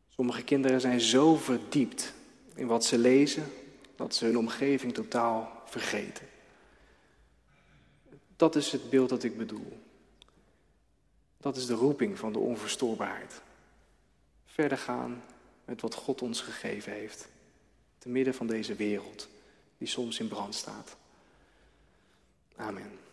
Sommige 0.08 0.42
kinderen 0.42 0.80
zijn 0.80 1.00
zo 1.00 1.36
verdiept 1.36 2.12
in 2.54 2.66
wat 2.66 2.84
ze 2.84 2.98
lezen 2.98 3.52
dat 3.96 4.14
ze 4.14 4.24
hun 4.24 4.38
omgeving 4.38 4.94
totaal 4.94 5.62
vergeten. 5.64 6.26
Dat 8.36 8.56
is 8.56 8.72
het 8.72 8.90
beeld 8.90 9.08
dat 9.08 9.22
ik 9.22 9.36
bedoel. 9.36 9.78
Dat 11.38 11.56
is 11.56 11.66
de 11.66 11.74
roeping 11.74 12.18
van 12.18 12.32
de 12.32 12.38
onverstoorbaarheid. 12.38 13.42
Verder 14.46 14.78
gaan 14.78 15.22
met 15.64 15.80
wat 15.80 15.94
God 15.94 16.22
ons 16.22 16.40
gegeven 16.40 16.92
heeft, 16.92 17.28
te 17.98 18.08
midden 18.08 18.34
van 18.34 18.46
deze 18.46 18.74
wereld 18.74 19.28
die 19.78 19.86
soms 19.86 20.20
in 20.20 20.28
brand 20.28 20.54
staat. 20.54 20.96
Amen. 22.56 23.03